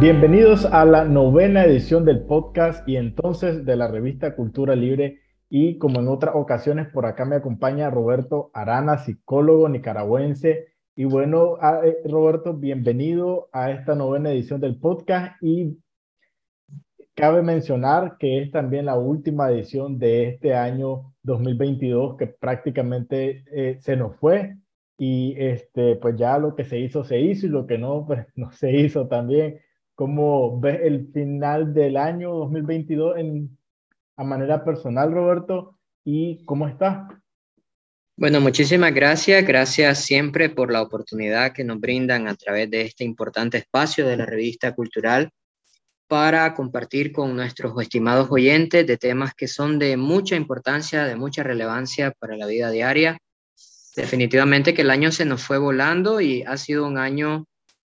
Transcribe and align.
Bienvenidos 0.00 0.64
a 0.66 0.84
la 0.84 1.04
novena 1.04 1.64
edición 1.64 2.04
del 2.04 2.22
podcast 2.24 2.86
y 2.86 2.96
entonces 2.96 3.64
de 3.64 3.76
la 3.76 3.86
revista 3.86 4.34
Cultura 4.34 4.74
Libre. 4.74 5.20
Y 5.48 5.78
como 5.78 6.00
en 6.00 6.08
otras 6.08 6.34
ocasiones, 6.34 6.88
por 6.88 7.06
acá 7.06 7.24
me 7.24 7.36
acompaña 7.36 7.90
Roberto 7.90 8.50
Arana, 8.54 8.98
psicólogo 8.98 9.68
nicaragüense. 9.68 10.66
Y 10.96 11.04
bueno, 11.04 11.58
eh, 11.84 11.96
Roberto, 12.06 12.54
bienvenido 12.54 13.48
a 13.52 13.70
esta 13.70 13.94
novena 13.94 14.32
edición 14.32 14.60
del 14.60 14.80
podcast. 14.80 15.40
Y 15.40 15.78
cabe 17.14 17.42
mencionar 17.42 18.16
que 18.18 18.42
es 18.42 18.50
también 18.50 18.86
la 18.86 18.98
última 18.98 19.48
edición 19.52 20.00
de 20.00 20.30
este 20.30 20.54
año 20.54 21.14
2022 21.22 22.16
que 22.16 22.26
prácticamente 22.26 23.44
eh, 23.52 23.78
se 23.80 23.96
nos 23.96 24.16
fue. 24.16 24.56
Y 24.98 25.36
este, 25.38 25.94
pues 25.96 26.16
ya 26.16 26.36
lo 26.38 26.56
que 26.56 26.64
se 26.64 26.80
hizo, 26.80 27.04
se 27.04 27.20
hizo 27.20 27.46
y 27.46 27.50
lo 27.50 27.66
que 27.66 27.78
no, 27.78 28.04
pues 28.06 28.26
no 28.34 28.50
se 28.50 28.72
hizo 28.72 29.06
también. 29.06 29.60
¿Cómo 29.94 30.58
ves 30.60 30.80
el 30.82 31.08
final 31.12 31.72
del 31.72 31.96
año 31.96 32.32
2022 32.34 33.16
en, 33.16 33.56
a 34.16 34.24
manera 34.24 34.64
personal, 34.64 35.12
Roberto? 35.12 35.78
¿Y 36.04 36.44
cómo 36.44 36.66
estás? 36.66 37.06
Bueno, 38.16 38.40
muchísimas 38.40 38.92
gracias. 38.92 39.46
Gracias 39.46 39.98
siempre 40.04 40.48
por 40.48 40.72
la 40.72 40.82
oportunidad 40.82 41.52
que 41.52 41.64
nos 41.64 41.80
brindan 41.80 42.26
a 42.26 42.34
través 42.34 42.70
de 42.70 42.82
este 42.82 43.04
importante 43.04 43.58
espacio 43.58 44.06
de 44.06 44.16
la 44.16 44.26
revista 44.26 44.74
cultural 44.74 45.30
para 46.08 46.54
compartir 46.54 47.12
con 47.12 47.34
nuestros 47.34 47.80
estimados 47.80 48.28
oyentes 48.30 48.86
de 48.86 48.96
temas 48.98 49.32
que 49.34 49.48
son 49.48 49.78
de 49.78 49.96
mucha 49.96 50.36
importancia, 50.36 51.04
de 51.04 51.16
mucha 51.16 51.42
relevancia 51.42 52.10
para 52.12 52.36
la 52.36 52.46
vida 52.46 52.70
diaria. 52.70 53.16
Definitivamente 53.96 54.74
que 54.74 54.82
el 54.82 54.90
año 54.90 55.12
se 55.12 55.24
nos 55.24 55.42
fue 55.42 55.58
volando 55.58 56.20
y 56.20 56.42
ha 56.42 56.56
sido 56.56 56.86
un 56.86 56.98
año 56.98 57.46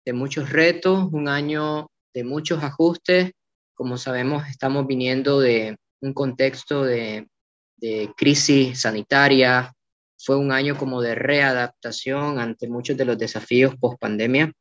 de 0.04 0.12
muchos 0.12 0.50
retos, 0.50 1.08
un 1.12 1.28
año 1.28 1.88
de 2.14 2.24
muchos 2.24 2.62
ajustes. 2.62 3.32
Como 3.74 3.96
sabemos, 3.96 4.48
estamos 4.48 4.86
viniendo 4.86 5.40
de 5.40 5.76
un 6.00 6.12
contexto 6.12 6.84
de, 6.84 7.26
crisis 8.16 8.82
sanitaria. 8.82 9.72
Fue 10.18 10.36
un 10.36 10.52
año 10.52 10.76
como 10.76 11.00
de 11.00 11.14
readaptación 11.14 12.38
ante 12.38 12.68
muchos 12.68 12.96
de 12.96 13.06
los 13.06 13.16
desafíos 13.16 13.74
post 13.76 13.98
pandemia. 13.98 14.52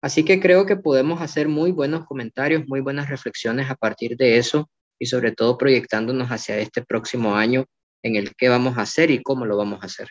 Así 0.00 0.24
que 0.24 0.40
creo 0.40 0.64
que 0.64 0.76
podemos 0.76 1.20
hacer 1.20 1.48
muy 1.48 1.70
buenos 1.70 2.06
comentarios, 2.06 2.66
muy 2.66 2.80
buenas 2.80 3.10
reflexiones 3.10 3.70
a 3.70 3.74
partir 3.74 4.16
de 4.16 4.38
eso 4.38 4.70
y 4.98 5.06
sobre 5.06 5.32
todo 5.32 5.58
proyectándonos 5.58 6.28
hacia 6.28 6.56
este 6.58 6.82
próximo 6.82 7.36
año 7.36 7.66
en 8.02 8.16
el 8.16 8.34
que 8.34 8.48
vamos 8.48 8.78
a 8.78 8.82
hacer 8.82 9.10
y 9.10 9.22
cómo 9.22 9.44
lo 9.44 9.56
vamos 9.56 9.82
a 9.82 9.86
hacer. 9.86 10.08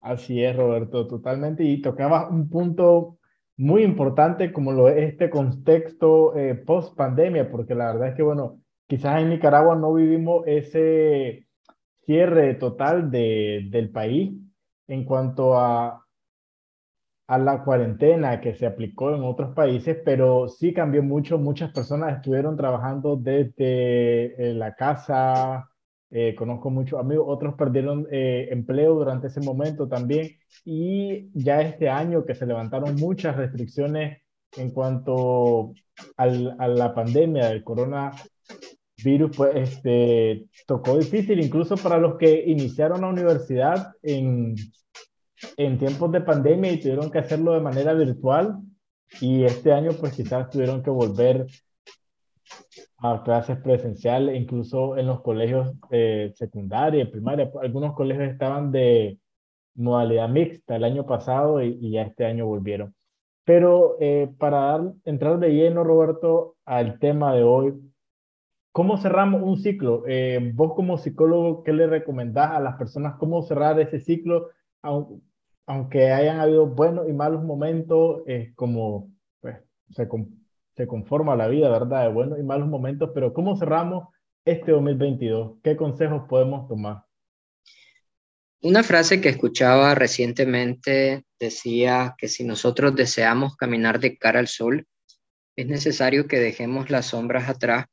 Así 0.00 0.42
es, 0.42 0.56
Roberto, 0.56 1.06
totalmente. 1.06 1.64
Y 1.64 1.82
tocaba 1.82 2.28
un 2.28 2.48
punto 2.48 3.18
muy 3.60 3.82
importante 3.82 4.52
como 4.54 4.72
lo 4.72 4.88
es 4.88 4.96
este 5.12 5.28
contexto 5.28 6.34
eh, 6.34 6.54
post 6.54 6.96
pandemia, 6.96 7.50
porque 7.50 7.74
la 7.74 7.92
verdad 7.92 8.08
es 8.08 8.14
que, 8.14 8.22
bueno, 8.22 8.58
quizás 8.86 9.20
en 9.20 9.28
Nicaragua 9.28 9.76
no 9.76 9.92
vivimos 9.92 10.44
ese 10.46 11.46
cierre 12.06 12.54
total 12.54 13.10
de, 13.10 13.66
del 13.70 13.90
país 13.90 14.32
en 14.88 15.04
cuanto 15.04 15.58
a, 15.58 16.06
a 17.26 17.38
la 17.38 17.62
cuarentena 17.62 18.40
que 18.40 18.54
se 18.54 18.66
aplicó 18.66 19.14
en 19.14 19.22
otros 19.24 19.54
países, 19.54 19.98
pero 20.06 20.48
sí 20.48 20.72
cambió 20.72 21.02
mucho. 21.02 21.36
Muchas 21.36 21.70
personas 21.70 22.16
estuvieron 22.16 22.56
trabajando 22.56 23.16
desde 23.16 24.50
eh, 24.50 24.54
la 24.54 24.74
casa, 24.74 25.69
eh, 26.12 26.34
conozco 26.34 26.70
muchos 26.70 26.98
amigos, 26.98 27.26
otros 27.28 27.54
perdieron 27.54 28.06
eh, 28.10 28.48
empleo 28.50 28.94
durante 28.94 29.28
ese 29.28 29.40
momento 29.40 29.88
también. 29.88 30.38
Y 30.64 31.30
ya 31.32 31.60
este 31.60 31.88
año 31.88 32.24
que 32.24 32.34
se 32.34 32.46
levantaron 32.46 32.96
muchas 32.96 33.36
restricciones 33.36 34.22
en 34.56 34.70
cuanto 34.70 35.72
al, 36.16 36.56
a 36.58 36.66
la 36.66 36.92
pandemia 36.94 37.48
del 37.48 37.62
coronavirus, 37.62 39.36
pues 39.36 39.54
este, 39.54 40.46
tocó 40.66 40.98
difícil 40.98 41.40
incluso 41.40 41.76
para 41.76 41.98
los 41.98 42.18
que 42.18 42.44
iniciaron 42.46 43.02
la 43.02 43.08
universidad 43.08 43.92
en, 44.02 44.56
en 45.56 45.78
tiempos 45.78 46.10
de 46.10 46.22
pandemia 46.22 46.72
y 46.72 46.80
tuvieron 46.80 47.10
que 47.10 47.18
hacerlo 47.18 47.52
de 47.54 47.60
manera 47.60 47.94
virtual. 47.94 48.58
Y 49.20 49.44
este 49.44 49.72
año 49.72 49.90
pues 49.92 50.12
quizás 50.12 50.50
tuvieron 50.50 50.82
que 50.82 50.90
volver 50.90 51.46
a 53.02 53.22
clases 53.22 53.58
presenciales, 53.58 54.36
incluso 54.36 54.96
en 54.96 55.06
los 55.06 55.22
colegios 55.22 55.74
eh, 55.90 56.32
secundaria, 56.34 57.10
primaria. 57.10 57.50
Algunos 57.62 57.94
colegios 57.94 58.30
estaban 58.30 58.70
de 58.72 59.18
modalidad 59.74 60.28
mixta 60.28 60.76
el 60.76 60.84
año 60.84 61.06
pasado 61.06 61.62
y, 61.62 61.90
ya 61.90 62.02
este 62.02 62.26
año 62.26 62.46
volvieron. 62.46 62.94
Pero 63.44 63.96
eh, 64.00 64.30
para 64.38 64.80
entrar 65.04 65.38
de 65.38 65.50
lleno, 65.50 65.82
Roberto, 65.82 66.56
al 66.66 66.98
tema 66.98 67.34
de 67.34 67.42
hoy, 67.42 67.74
¿cómo 68.72 68.98
cerramos 68.98 69.42
un 69.42 69.58
ciclo? 69.58 70.04
Eh, 70.06 70.52
vos 70.54 70.74
como 70.74 70.98
psicólogo, 70.98 71.64
¿qué 71.64 71.72
le 71.72 71.86
recomendás 71.86 72.50
a 72.52 72.60
las 72.60 72.76
personas? 72.76 73.16
¿Cómo 73.16 73.42
cerrar 73.42 73.80
ese 73.80 73.98
ciclo? 73.98 74.50
Aunque 75.66 76.10
hayan 76.12 76.40
habido 76.40 76.66
buenos 76.66 77.08
y 77.08 77.12
malos 77.12 77.42
momentos, 77.42 78.22
es 78.26 78.54
como 78.54 79.08
pues, 79.40 79.56
se, 79.90 80.06
se 80.76 80.86
conforma 80.86 81.36
la 81.36 81.48
vida, 81.48 81.68
¿verdad? 81.68 82.04
De 82.04 82.12
buenos 82.12 82.38
y 82.38 82.42
malos 82.42 82.68
momentos, 82.68 83.10
pero 83.14 83.32
¿cómo 83.32 83.56
cerramos 83.56 84.08
este 84.44 84.72
2022? 84.72 85.58
¿Qué 85.62 85.76
consejos 85.76 86.22
podemos 86.28 86.68
tomar? 86.68 87.04
Una 88.62 88.82
frase 88.82 89.20
que 89.20 89.30
escuchaba 89.30 89.94
recientemente 89.94 91.24
decía 91.38 92.14
que 92.18 92.28
si 92.28 92.44
nosotros 92.44 92.94
deseamos 92.94 93.56
caminar 93.56 94.00
de 94.00 94.18
cara 94.18 94.38
al 94.38 94.48
sol, 94.48 94.86
es 95.56 95.66
necesario 95.66 96.28
que 96.28 96.38
dejemos 96.38 96.90
las 96.90 97.06
sombras 97.06 97.48
atrás. 97.48 97.86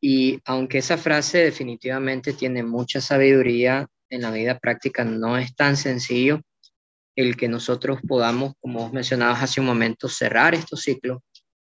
Y 0.00 0.40
aunque 0.44 0.78
esa 0.78 0.98
frase 0.98 1.38
definitivamente 1.38 2.32
tiene 2.32 2.62
mucha 2.62 3.00
sabiduría, 3.00 3.88
en 4.08 4.22
la 4.22 4.30
vida 4.30 4.58
práctica 4.58 5.04
no 5.04 5.38
es 5.38 5.54
tan 5.56 5.76
sencillo 5.76 6.42
el 7.16 7.36
que 7.36 7.48
nosotros 7.48 8.00
podamos, 8.06 8.54
como 8.60 8.90
mencionabas 8.92 9.42
hace 9.42 9.60
un 9.60 9.66
momento, 9.66 10.08
cerrar 10.08 10.54
estos 10.54 10.82
ciclos 10.82 11.20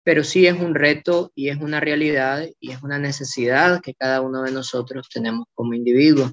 pero 0.04 0.22
sí 0.22 0.46
es 0.46 0.60
un 0.60 0.74
reto 0.74 1.32
y 1.34 1.48
es 1.48 1.56
una 1.56 1.80
realidad 1.80 2.46
y 2.60 2.70
es 2.70 2.82
una 2.82 2.98
necesidad 2.98 3.80
que 3.80 3.94
cada 3.94 4.20
uno 4.20 4.42
de 4.42 4.52
nosotros 4.52 5.08
tenemos 5.12 5.46
como 5.54 5.74
individuo. 5.74 6.30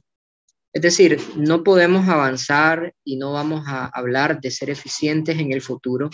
Es 0.73 0.81
decir, 0.81 1.19
no 1.35 1.63
podemos 1.63 2.07
avanzar 2.07 2.93
y 3.03 3.17
no 3.17 3.33
vamos 3.33 3.63
a 3.67 3.85
hablar 3.87 4.39
de 4.39 4.51
ser 4.51 4.69
eficientes 4.69 5.39
en 5.39 5.51
el 5.51 5.61
futuro 5.61 6.09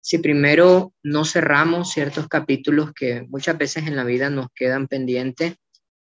si 0.00 0.18
primero 0.18 0.94
no 1.02 1.26
cerramos 1.26 1.90
ciertos 1.92 2.28
capítulos 2.28 2.92
que 2.94 3.26
muchas 3.28 3.58
veces 3.58 3.86
en 3.86 3.96
la 3.96 4.04
vida 4.04 4.30
nos 4.30 4.46
quedan 4.54 4.88
pendientes. 4.88 5.56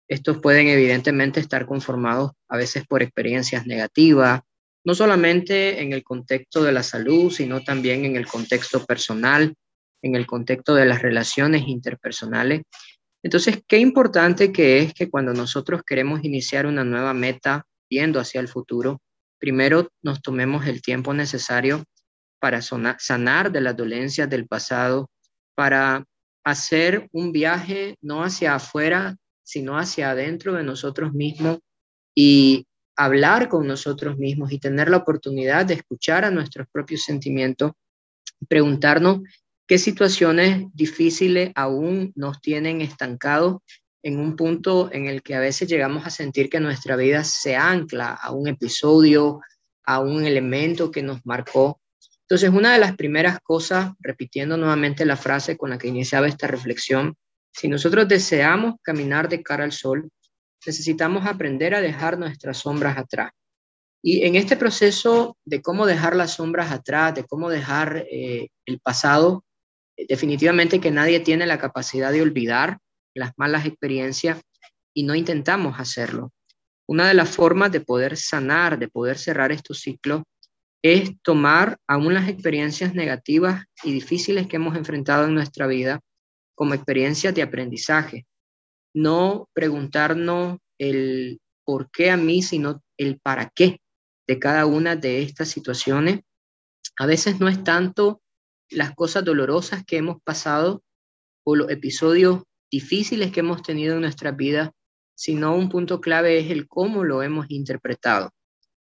Estos 0.07 0.39
pueden 0.39 0.69
evidentemente 0.69 1.41
estar 1.41 1.67
conformados 1.67 2.31
a 2.49 2.57
veces 2.57 2.87
por 2.87 3.03
experiencias 3.03 3.67
negativas, 3.67 4.43
no 4.85 4.95
solamente 4.95 5.83
en 5.83 5.93
el 5.93 6.05
contexto 6.05 6.63
de 6.63 6.71
la 6.71 6.85
salud, 6.85 7.33
sino 7.33 7.65
también 7.65 8.05
en 8.05 8.15
el 8.15 8.27
contexto 8.27 8.85
personal, 8.87 9.55
en 10.03 10.15
el 10.15 10.27
contexto 10.27 10.75
de 10.75 10.87
las 10.87 11.03
relaciones 11.03 11.67
interpersonales. 11.67 12.63
Entonces, 13.23 13.63
qué 13.67 13.79
importante 13.79 14.53
que 14.53 14.79
es 14.79 14.95
que 14.95 15.11
cuando 15.11 15.35
nosotros 15.35 15.83
queremos 15.87 16.25
iniciar 16.25 16.67
una 16.67 16.85
nueva 16.85 17.15
meta 17.15 17.67
viendo 17.91 18.21
hacia 18.21 18.41
el 18.41 18.49
futuro, 18.49 19.01
primero 19.39 19.89
nos 20.03 20.23
tomemos 20.23 20.67
el 20.67 20.83
tiempo 20.83 21.15
necesario 21.15 21.85
para 22.41 22.61
sanar 22.63 23.51
de 23.51 23.61
las 23.61 23.77
dolencias 23.77 24.31
del 24.31 24.47
pasado, 24.47 25.11
para 25.55 26.05
hacer 26.45 27.09
un 27.13 27.33
viaje 27.33 27.97
no 28.01 28.23
hacia 28.23 28.55
afuera, 28.55 29.17
sino 29.43 29.77
hacia 29.79 30.11
adentro 30.11 30.55
de 30.55 30.63
nosotros 30.63 31.13
mismos 31.13 31.59
y 32.15 32.67
hablar 32.97 33.49
con 33.49 33.67
nosotros 33.67 34.19
mismos 34.19 34.53
y 34.53 34.59
tener 34.59 34.89
la 34.89 34.99
oportunidad 34.99 35.67
de 35.67 35.75
escuchar 35.75 36.25
a 36.25 36.31
nuestros 36.31 36.67
propios 36.71 37.03
sentimientos, 37.03 37.73
preguntarnos 38.49 39.21
qué 39.69 39.79
situaciones 39.79 40.67
difíciles 40.73 41.53
aún 41.55 42.13
nos 42.17 42.41
tienen 42.41 42.81
estancados 42.81 43.59
en 44.03 44.19
un 44.19 44.35
punto 44.35 44.91
en 44.91 45.07
el 45.07 45.23
que 45.23 45.35
a 45.35 45.41
veces 45.41 45.69
llegamos 45.69 46.07
a 46.07 46.11
sentir 46.11 46.49
que 46.49 46.59
nuestra 46.59 46.97
vida 46.97 47.23
se 47.23 47.55
ancla 47.55 48.13
a 48.13 48.33
un 48.33 48.49
episodio, 48.49 49.41
a 49.85 50.01
un 50.01 50.25
elemento 50.25 50.91
que 50.91 51.03
nos 51.03 51.25
marcó. 51.27 51.81
Entonces, 52.23 52.49
una 52.51 52.73
de 52.73 52.79
las 52.79 52.97
primeras 52.97 53.41
cosas, 53.41 53.93
repitiendo 54.01 54.57
nuevamente 54.57 55.05
la 55.05 55.17
frase 55.17 55.59
con 55.59 55.69
la 55.69 55.79
que 55.79 55.89
iniciaba 55.89 56.29
esta 56.29 56.47
reflexión, 56.47 57.15
si 57.53 57.69
nosotros 57.69 58.09
deseamos 58.09 58.77
caminar 58.83 59.29
de 59.29 59.43
cara 59.43 59.65
al 59.65 59.73
sol, 59.73 60.09
necesitamos 60.65 61.27
aprender 61.27 61.75
a 61.75 61.83
dejar 61.83 62.19
nuestras 62.19 62.57
sombras 62.59 62.97
atrás. 62.97 63.33
Y 64.03 64.25
en 64.25 64.37
este 64.37 64.57
proceso 64.57 65.37
de 65.45 65.61
cómo 65.61 65.85
dejar 65.85 66.17
las 66.17 66.35
sombras 66.35 66.73
atrás, 66.73 67.15
de 67.15 67.25
cómo 67.25 67.51
dejar 67.51 68.07
eh, 68.11 68.49
el 68.65 68.79
pasado, 68.81 69.45
definitivamente 70.07 70.81
que 70.81 70.91
nadie 70.91 71.21
tiene 71.21 71.47
la 71.47 71.59
capacidad 71.59 72.13
de 72.13 72.23
olvidar 72.23 72.79
las 73.15 73.33
malas 73.37 73.67
experiencias 73.67 74.41
y 74.95 75.03
no 75.03 75.15
intentamos 75.15 75.81
hacerlo. 75.81 76.33
Una 76.87 77.09
de 77.09 77.15
las 77.15 77.31
formas 77.31 77.73
de 77.73 77.81
poder 77.81 78.17
sanar, 78.17 78.79
de 78.79 78.89
poder 78.89 79.19
cerrar 79.19 79.53
estos 79.53 79.81
ciclos, 79.81 80.23
es 80.83 81.11
tomar 81.23 81.77
aún 81.89 82.15
las 82.15 82.29
experiencias 82.29 82.95
negativas 82.95 83.65
y 83.83 83.93
difíciles 83.93 84.47
que 84.47 84.57
hemos 84.57 84.77
enfrentado 84.77 85.27
en 85.27 85.35
nuestra 85.35 85.67
vida 85.67 86.01
como 86.55 86.75
experiencias 86.75 87.35
de 87.35 87.43
aprendizaje. 87.43 88.27
No 88.95 89.49
preguntarnos 89.53 90.59
el 90.79 91.41
por 91.65 91.91
qué 91.91 92.11
a 92.11 92.17
mí, 92.17 92.43
sino 92.43 92.83
el 92.97 93.21
para 93.21 93.51
qué 93.51 93.81
de 94.27 94.39
cada 94.39 94.67
una 94.67 94.97
de 94.97 95.23
estas 95.23 95.49
situaciones. 95.49 96.21
A 96.99 97.07
veces 97.07 97.41
no 97.41 97.49
es 97.49 97.63
tanto 97.65 98.23
las 98.71 98.95
cosas 98.95 99.25
dolorosas 99.25 99.85
que 99.85 99.97
hemos 99.97 100.21
pasado 100.23 100.83
o 101.45 101.57
los 101.57 101.71
episodios 101.71 102.43
difíciles 102.71 103.33
que 103.33 103.41
hemos 103.41 103.63
tenido 103.63 103.95
en 103.95 104.03
nuestra 104.03 104.33
vida, 104.33 104.73
sino 105.15 105.57
un 105.57 105.69
punto 105.69 106.01
clave 106.01 106.39
es 106.39 106.51
el 106.51 106.69
cómo 106.69 107.05
lo 107.05 107.23
hemos 107.23 107.51
interpretado. 107.51 108.31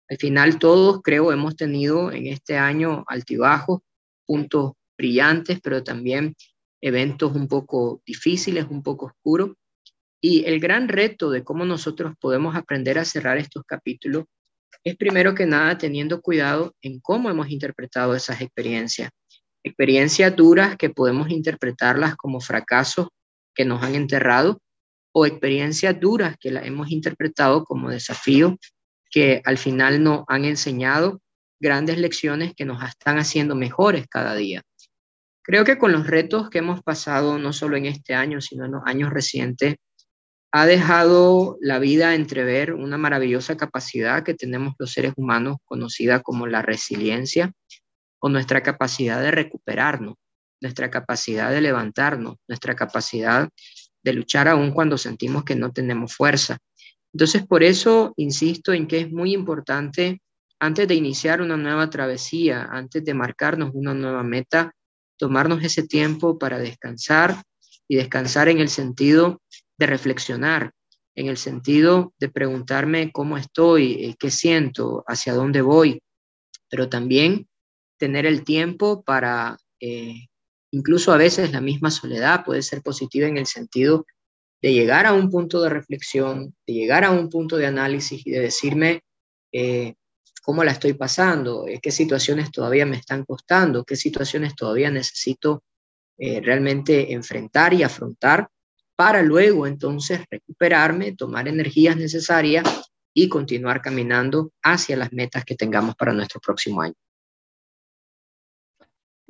Al 0.08 0.16
final 0.18 0.58
todos 0.58 1.00
creo 1.02 1.32
hemos 1.32 1.56
tenido 1.56 2.10
en 2.12 2.26
este 2.26 2.56
año 2.56 3.04
altibajos, 3.06 3.80
puntos 4.26 4.72
brillantes, 4.96 5.60
pero 5.62 5.82
también 5.82 6.34
eventos 6.80 7.34
un 7.34 7.48
poco 7.48 8.02
difíciles, 8.06 8.66
un 8.68 8.82
poco 8.82 9.06
oscuros. 9.06 9.52
Y 10.20 10.44
el 10.44 10.60
gran 10.60 10.88
reto 10.88 11.30
de 11.30 11.44
cómo 11.44 11.64
nosotros 11.64 12.14
podemos 12.18 12.56
aprender 12.56 12.98
a 12.98 13.04
cerrar 13.04 13.38
estos 13.38 13.64
capítulos 13.66 14.24
es 14.82 14.96
primero 14.96 15.34
que 15.34 15.46
nada 15.46 15.78
teniendo 15.78 16.20
cuidado 16.20 16.74
en 16.82 17.00
cómo 17.00 17.30
hemos 17.30 17.50
interpretado 17.50 18.14
esas 18.14 18.42
experiencias. 18.42 19.10
Experiencias 19.64 20.36
duras 20.36 20.76
que 20.76 20.90
podemos 20.90 21.30
interpretarlas 21.30 22.16
como 22.16 22.40
fracasos 22.40 23.08
que 23.54 23.64
nos 23.64 23.82
han 23.82 23.94
enterrado 23.94 24.60
o 25.12 25.26
experiencias 25.26 25.98
duras 25.98 26.36
que 26.38 26.50
las 26.50 26.66
hemos 26.66 26.90
interpretado 26.90 27.64
como 27.64 27.90
desafíos 27.90 28.54
que 29.10 29.40
al 29.44 29.58
final 29.58 30.02
nos 30.02 30.24
han 30.28 30.44
enseñado 30.44 31.20
grandes 31.60 31.98
lecciones 31.98 32.52
que 32.54 32.64
nos 32.64 32.82
están 32.82 33.18
haciendo 33.18 33.54
mejores 33.54 34.06
cada 34.08 34.34
día. 34.34 34.62
Creo 35.42 35.64
que 35.64 35.78
con 35.78 35.92
los 35.92 36.06
retos 36.06 36.50
que 36.50 36.58
hemos 36.58 36.82
pasado, 36.82 37.38
no 37.38 37.52
solo 37.52 37.76
en 37.76 37.86
este 37.86 38.14
año, 38.14 38.40
sino 38.40 38.64
en 38.64 38.72
los 38.72 38.82
años 38.86 39.10
recientes, 39.10 39.76
ha 40.52 40.66
dejado 40.66 41.56
la 41.60 41.78
vida 41.78 42.14
entrever 42.14 42.74
una 42.74 42.98
maravillosa 42.98 43.56
capacidad 43.56 44.24
que 44.24 44.34
tenemos 44.34 44.74
los 44.78 44.92
seres 44.92 45.12
humanos, 45.16 45.56
conocida 45.64 46.20
como 46.20 46.46
la 46.46 46.62
resiliencia, 46.62 47.52
o 48.24 48.30
nuestra 48.30 48.62
capacidad 48.62 49.20
de 49.20 49.30
recuperarnos, 49.30 50.14
nuestra 50.62 50.90
capacidad 50.90 51.50
de 51.50 51.60
levantarnos, 51.60 52.36
nuestra 52.48 52.74
capacidad 52.74 53.50
de 54.02 54.12
luchar 54.14 54.48
aún 54.48 54.70
cuando 54.70 54.96
sentimos 54.96 55.44
que 55.44 55.54
no 55.54 55.72
tenemos 55.72 56.16
fuerza. 56.16 56.56
Entonces, 57.12 57.46
por 57.46 57.62
eso 57.62 58.14
insisto 58.16 58.72
en 58.72 58.86
que 58.86 59.00
es 59.00 59.12
muy 59.12 59.34
importante, 59.34 60.22
antes 60.58 60.88
de 60.88 60.94
iniciar 60.94 61.42
una 61.42 61.58
nueva 61.58 61.90
travesía, 61.90 62.66
antes 62.72 63.04
de 63.04 63.12
marcarnos 63.12 63.72
una 63.74 63.92
nueva 63.92 64.22
meta, 64.22 64.72
tomarnos 65.18 65.62
ese 65.62 65.86
tiempo 65.86 66.38
para 66.38 66.58
descansar 66.58 67.42
y 67.86 67.96
descansar 67.96 68.48
en 68.48 68.58
el 68.58 68.70
sentido 68.70 69.42
de 69.76 69.84
reflexionar, 69.84 70.70
en 71.14 71.26
el 71.26 71.36
sentido 71.36 72.14
de 72.18 72.30
preguntarme 72.30 73.12
cómo 73.12 73.36
estoy, 73.36 74.02
eh, 74.02 74.16
qué 74.18 74.30
siento, 74.30 75.04
hacia 75.06 75.34
dónde 75.34 75.60
voy, 75.60 76.00
pero 76.70 76.88
también 76.88 77.46
tener 78.04 78.26
el 78.26 78.44
tiempo 78.44 79.02
para 79.02 79.56
eh, 79.80 80.26
Incluso 80.74 81.12
a 81.12 81.16
veces 81.16 81.52
la 81.52 81.60
misma 81.60 81.88
soledad 81.92 82.44
puede 82.44 82.60
ser 82.60 82.82
positiva 82.82 83.28
en 83.28 83.36
el 83.36 83.46
sentido 83.46 84.06
de 84.60 84.72
llegar 84.72 85.06
a 85.06 85.12
un 85.12 85.30
punto 85.30 85.62
de 85.62 85.70
reflexión, 85.70 86.52
de 86.66 86.72
llegar 86.72 87.04
a 87.04 87.12
un 87.12 87.28
punto 87.28 87.56
de 87.56 87.66
análisis 87.66 88.26
y 88.26 88.32
de 88.32 88.40
decirme 88.40 89.02
eh, 89.52 89.94
cómo 90.42 90.64
la 90.64 90.72
estoy 90.72 90.94
pasando, 90.94 91.68
eh, 91.68 91.78
qué 91.80 91.92
situaciones 91.92 92.50
todavía 92.50 92.86
me 92.86 92.96
están 92.96 93.24
costando, 93.24 93.84
qué 93.84 93.94
situaciones 93.94 94.56
todavía 94.56 94.90
necesito 94.90 95.62
realmente 96.16 97.12
enfrentar 97.12 97.74
y 97.74 97.82
afrontar 97.82 98.48
para 98.96 99.22
luego 99.22 99.66
entonces 99.66 100.20
recuperarme, 100.30 101.14
tomar 101.14 101.46
energías 101.48 101.96
necesarias 101.96 102.64
y 103.14 103.28
continuar 103.28 103.80
caminando 103.80 104.50
hacia 104.62 104.96
las 104.96 105.12
metas 105.12 105.44
que 105.44 105.54
tengamos 105.54 105.94
para 105.94 106.12
nuestro 106.12 106.40
próximo 106.40 106.82
año. 106.82 106.94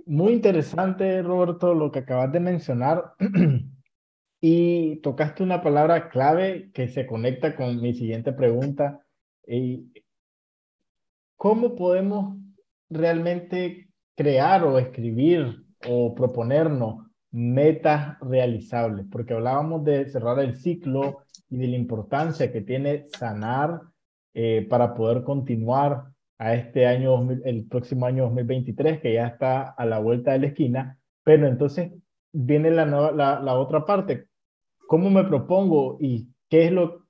Muy 0.06 0.32
interesante, 0.32 1.22
Roberto, 1.22 1.74
lo 1.74 1.90
que 1.90 2.00
acabas 2.00 2.30
de 2.32 2.40
mencionar. 2.40 3.14
y 4.40 4.96
tocaste 4.96 5.42
una 5.42 5.62
palabra 5.62 6.10
clave 6.10 6.70
que 6.74 6.88
se 6.88 7.06
conecta 7.06 7.56
con 7.56 7.80
mi 7.80 7.94
siguiente 7.94 8.32
pregunta. 8.34 9.00
¿Cómo 11.36 11.74
podemos 11.74 12.36
realmente 12.90 13.88
crear 14.14 14.64
o 14.64 14.78
escribir 14.78 15.64
o 15.88 16.14
proponernos 16.14 17.06
metas 17.30 18.18
realizables? 18.20 19.06
Porque 19.10 19.32
hablábamos 19.32 19.84
de 19.84 20.10
cerrar 20.10 20.38
el 20.40 20.56
ciclo 20.56 21.20
y 21.48 21.56
de 21.56 21.68
la 21.68 21.76
importancia 21.76 22.52
que 22.52 22.60
tiene 22.60 23.06
sanar 23.08 23.80
eh, 24.34 24.66
para 24.68 24.94
poder 24.94 25.22
continuar 25.24 26.13
a 26.38 26.54
este 26.54 26.86
año, 26.86 27.30
el 27.44 27.66
próximo 27.66 28.06
año 28.06 28.24
2023, 28.24 29.00
que 29.00 29.14
ya 29.14 29.28
está 29.28 29.62
a 29.70 29.86
la 29.86 29.98
vuelta 29.98 30.32
de 30.32 30.40
la 30.40 30.46
esquina, 30.48 30.98
pero 31.22 31.46
entonces 31.46 31.92
viene 32.32 32.70
la, 32.70 32.86
la, 32.86 33.40
la 33.40 33.54
otra 33.54 33.84
parte. 33.84 34.26
¿Cómo 34.88 35.10
me 35.10 35.24
propongo 35.24 35.96
y 36.00 36.28
qué 36.48 36.66
es 36.66 36.72
lo, 36.72 37.06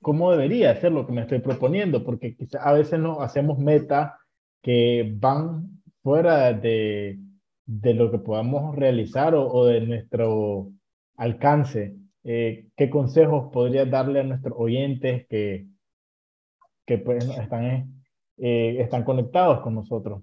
cómo 0.00 0.30
debería 0.30 0.74
ser 0.80 0.92
lo 0.92 1.06
que 1.06 1.12
me 1.12 1.22
estoy 1.22 1.40
proponiendo? 1.40 2.04
Porque 2.04 2.36
quizá 2.36 2.62
a 2.62 2.72
veces 2.72 2.98
no 2.98 3.20
hacemos 3.20 3.58
metas 3.58 4.12
que 4.62 5.12
van 5.16 5.82
fuera 6.02 6.52
de, 6.52 7.18
de 7.66 7.94
lo 7.94 8.10
que 8.10 8.18
podamos 8.18 8.74
realizar 8.74 9.34
o, 9.34 9.46
o 9.50 9.66
de 9.66 9.80
nuestro 9.82 10.70
alcance. 11.16 11.96
Eh, 12.24 12.68
¿Qué 12.76 12.88
consejos 12.90 13.50
podrías 13.52 13.90
darle 13.90 14.20
a 14.20 14.24
nuestros 14.24 14.54
oyentes 14.56 15.26
que, 15.28 15.66
que 16.86 16.98
pues 16.98 17.24
están 17.38 17.93
eh, 18.38 18.76
están 18.80 19.04
conectados 19.04 19.60
con 19.60 19.74
nosotros. 19.74 20.22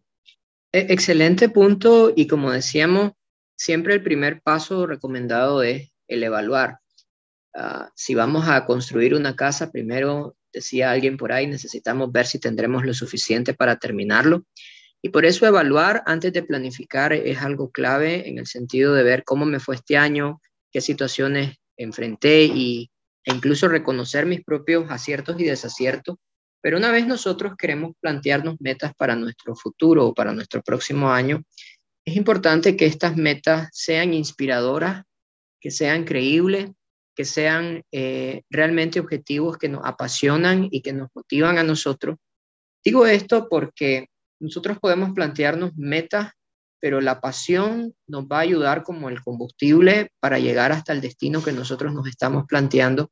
E, 0.71 0.87
excelente 0.89 1.49
punto 1.49 2.13
y 2.15 2.27
como 2.27 2.51
decíamos, 2.51 3.11
siempre 3.55 3.93
el 3.93 4.03
primer 4.03 4.41
paso 4.41 4.87
recomendado 4.87 5.63
es 5.63 5.91
el 6.07 6.23
evaluar. 6.23 6.79
Ah, 7.53 7.89
si 7.95 8.15
vamos 8.15 8.47
a 8.47 8.65
construir 8.65 9.13
una 9.13 9.35
casa, 9.35 9.71
primero, 9.71 10.35
decía 10.53 10.91
alguien 10.91 11.17
por 11.17 11.31
ahí, 11.31 11.47
necesitamos 11.47 12.11
ver 12.11 12.25
si 12.25 12.39
tendremos 12.39 12.85
lo 12.85 12.93
suficiente 12.93 13.53
para 13.53 13.77
terminarlo. 13.77 14.45
Y 15.01 15.09
por 15.09 15.25
eso 15.25 15.45
evaluar 15.47 16.03
antes 16.05 16.31
de 16.31 16.43
planificar 16.43 17.11
es 17.13 17.41
algo 17.41 17.71
clave 17.71 18.29
en 18.29 18.37
el 18.37 18.45
sentido 18.45 18.93
de 18.93 19.03
ver 19.03 19.23
cómo 19.23 19.45
me 19.45 19.59
fue 19.59 19.75
este 19.75 19.97
año, 19.97 20.41
qué 20.71 20.79
situaciones 20.79 21.57
enfrenté 21.75 22.43
y, 22.43 22.91
e 23.25 23.33
incluso 23.33 23.67
reconocer 23.67 24.25
mis 24.25 24.43
propios 24.43 24.89
aciertos 24.91 25.39
y 25.39 25.45
desaciertos 25.45 26.17
pero 26.61 26.77
una 26.77 26.91
vez 26.91 27.07
nosotros 27.07 27.53
queremos 27.57 27.93
plantearnos 27.99 28.55
metas 28.59 28.93
para 28.95 29.15
nuestro 29.15 29.55
futuro 29.55 30.07
o 30.07 30.13
para 30.13 30.33
nuestro 30.33 30.61
próximo 30.61 31.11
año, 31.11 31.43
es 32.05 32.15
importante 32.15 32.75
que 32.75 32.85
estas 32.85 33.17
metas 33.17 33.69
sean 33.71 34.13
inspiradoras, 34.13 35.03
que 35.59 35.71
sean 35.71 36.03
creíbles, 36.03 36.71
que 37.15 37.25
sean 37.25 37.83
eh, 37.91 38.43
realmente 38.49 38.99
objetivos 38.99 39.57
que 39.57 39.69
nos 39.69 39.81
apasionan 39.85 40.67
y 40.71 40.81
que 40.81 40.93
nos 40.93 41.09
motivan 41.13 41.57
a 41.57 41.63
nosotros. 41.63 42.17
Digo 42.83 43.05
esto 43.05 43.47
porque 43.49 44.07
nosotros 44.39 44.79
podemos 44.79 45.11
plantearnos 45.13 45.75
metas, 45.75 46.31
pero 46.79 46.99
la 46.99 47.21
pasión 47.21 47.93
nos 48.07 48.25
va 48.25 48.37
a 48.37 48.41
ayudar 48.41 48.83
como 48.83 49.09
el 49.09 49.21
combustible 49.21 50.09
para 50.19 50.39
llegar 50.39 50.71
hasta 50.71 50.93
el 50.93 51.01
destino 51.01 51.43
que 51.43 51.51
nosotros 51.51 51.93
nos 51.93 52.07
estamos 52.07 52.45
planteando. 52.47 53.11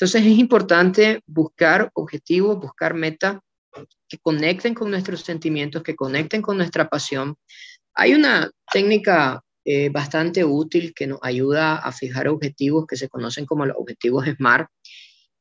Entonces 0.00 0.22
es 0.22 0.38
importante 0.38 1.22
buscar 1.26 1.90
objetivos, 1.94 2.60
buscar 2.60 2.94
metas 2.94 3.38
que 4.08 4.18
conecten 4.18 4.72
con 4.72 4.92
nuestros 4.92 5.22
sentimientos, 5.22 5.82
que 5.82 5.96
conecten 5.96 6.40
con 6.40 6.56
nuestra 6.56 6.88
pasión. 6.88 7.34
Hay 7.94 8.14
una 8.14 8.48
técnica 8.72 9.42
eh, 9.64 9.88
bastante 9.88 10.44
útil 10.44 10.94
que 10.94 11.08
nos 11.08 11.18
ayuda 11.20 11.78
a 11.78 11.90
fijar 11.90 12.28
objetivos 12.28 12.86
que 12.86 12.94
se 12.94 13.08
conocen 13.08 13.44
como 13.44 13.66
los 13.66 13.76
objetivos 13.76 14.24
SMART 14.24 14.70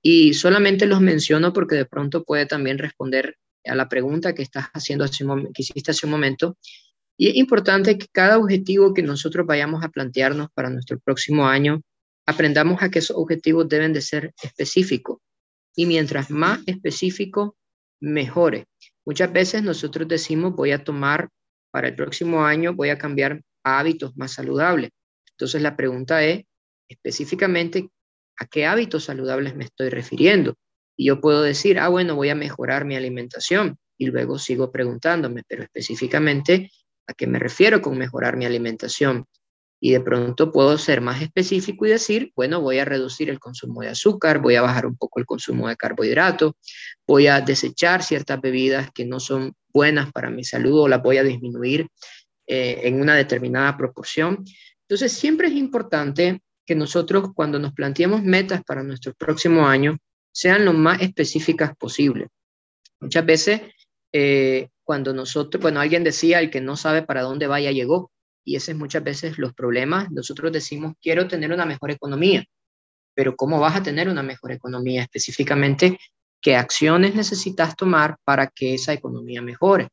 y 0.02 0.34
solamente 0.34 0.88
los 0.88 1.02
menciono 1.02 1.54
porque 1.54 1.76
de 1.76 1.86
pronto 1.86 2.24
puede 2.24 2.48
también 2.48 2.80
responder 2.80 3.38
a 3.64 3.76
la 3.76 3.88
pregunta 3.88 4.34
que 4.34 4.42
estás 4.42 4.70
haciendo 4.74 5.06
hace 5.06 5.24
un 5.24 5.52
hace 5.88 6.06
un 6.08 6.12
momento. 6.12 6.58
Y 7.16 7.30
es 7.30 7.36
importante 7.36 7.96
que 8.00 8.08
cada 8.12 8.40
objetivo 8.40 8.92
que 8.92 9.04
nosotros 9.04 9.46
vayamos 9.46 9.84
a 9.84 9.90
plantearnos 9.90 10.48
para 10.56 10.72
nuestro 10.72 10.98
próximo 11.00 11.48
año 11.48 11.84
aprendamos 12.28 12.84
a 12.84 12.90
que 12.90 13.00
esos 13.00 13.18
objetivos 13.18 13.68
deben 13.68 13.94
de 13.94 14.02
ser 14.02 14.34
específicos. 14.44 15.18
Y 15.76 15.86
mientras 15.86 16.30
más 16.30 16.60
específico, 16.66 17.56
mejores. 18.02 18.66
Muchas 19.06 19.32
veces 19.32 19.64
nosotros 19.64 20.08
decimos, 20.08 20.56
voy 20.56 20.72
a 20.72 20.84
tomar 20.84 21.30
para 21.72 21.88
el 21.88 21.96
próximo 21.96 22.46
año, 22.46 22.74
voy 22.74 22.90
a 22.90 22.98
cambiar 22.98 23.42
hábitos 23.64 24.16
más 24.18 24.34
saludables. 24.34 24.92
Entonces 25.32 25.62
la 25.62 25.76
pregunta 25.76 26.24
es, 26.24 26.44
específicamente, 26.90 27.90
¿a 28.38 28.46
qué 28.46 28.66
hábitos 28.66 29.06
saludables 29.06 29.56
me 29.56 29.66
estoy 29.66 29.90
refiriendo? 29.90 30.56
Y 30.98 31.08
yo 31.08 31.22
puedo 31.22 31.42
decir, 31.42 31.80
ah, 31.80 31.88
bueno, 31.88 32.16
voy 32.16 32.30
a 32.30 32.36
mejorar 32.36 32.86
mi 32.86 32.96
alimentación. 32.96 33.78
Y 33.98 34.08
luego 34.08 34.38
sigo 34.38 34.72
preguntándome, 34.72 35.44
pero 35.48 35.64
específicamente, 35.64 36.72
¿a 37.08 37.14
qué 37.14 37.26
me 37.26 37.40
refiero 37.40 37.82
con 37.82 37.98
mejorar 37.98 38.36
mi 38.36 38.46
alimentación? 38.46 39.26
Y 39.80 39.92
de 39.92 40.02
pronto 40.02 40.52
puedo 40.52 40.78
ser 40.78 41.02
más 41.02 41.22
específico 41.22 41.86
y 41.86 41.90
decir, 41.90 42.32
bueno, 42.36 42.62
voy 42.62 42.80
a 42.80 42.86
reducir 42.86 43.30
el 43.30 43.40
consumo 43.40 43.82
de 43.82 43.90
azúcar, 43.90 44.42
voy 44.42 44.56
a 44.56 44.62
bajar 44.62 44.88
un 44.88 44.98
poco 44.98 45.20
el 45.20 45.26
consumo 45.26 45.68
de 45.68 45.78
carbohidratos, 45.78 46.54
voy 47.06 47.28
a 47.28 47.42
desechar 47.42 48.02
ciertas 48.02 48.42
bebidas 48.42 48.90
que 48.92 49.06
no 49.06 49.20
son 49.20 49.54
buenas 49.72 50.12
para 50.12 50.32
mi 50.32 50.44
salud 50.44 50.80
o 50.80 50.88
las 50.88 51.04
voy 51.04 51.18
a 51.18 51.24
disminuir 51.24 51.88
eh, 52.48 52.82
en 52.84 53.00
una 53.02 53.16
determinada 53.16 53.78
proporción. 53.78 54.44
Entonces, 54.88 55.12
siempre 55.12 55.50
es 55.50 55.54
importante 55.54 56.42
que 56.66 56.76
nosotros 56.76 57.30
cuando 57.36 57.60
nos 57.60 57.74
planteemos 57.74 58.24
metas 58.24 58.64
para 58.64 58.84
nuestro 58.84 59.14
próximo 59.14 59.68
año 59.68 59.98
sean 60.32 60.66
lo 60.66 60.74
más 60.74 61.02
específicas 61.02 61.76
posible. 61.78 62.28
Muchas 63.00 63.26
veces, 63.26 63.62
eh, 64.12 64.70
cuando 64.84 65.14
nosotros, 65.14 65.62
bueno, 65.62 65.80
alguien 65.80 66.04
decía, 66.04 66.40
el 66.40 66.50
que 66.50 66.62
no 66.62 66.76
sabe 66.78 67.04
para 67.04 67.22
dónde 67.22 67.48
vaya 67.48 67.72
llegó, 67.72 68.12
y 68.48 68.56
ese 68.56 68.72
es 68.72 68.78
muchas 68.78 69.04
veces 69.04 69.38
los 69.38 69.54
problemas. 69.54 70.10
Nosotros 70.10 70.54
decimos, 70.54 70.94
quiero 71.02 71.28
tener 71.28 71.52
una 71.52 71.66
mejor 71.66 71.92
economía, 71.92 72.46
pero 73.14 73.36
¿cómo 73.36 73.60
vas 73.60 73.76
a 73.76 73.84
tener 73.84 74.08
una 74.08 74.24
mejor 74.24 74.54
economía? 74.54 75.02
Específicamente, 75.02 76.00
¿qué 76.42 76.56
acciones 76.56 77.14
necesitas 77.14 77.76
tomar 77.76 78.16
para 78.24 78.48
que 78.48 78.76
esa 78.76 78.94
economía 78.94 79.42
mejore? 79.42 79.90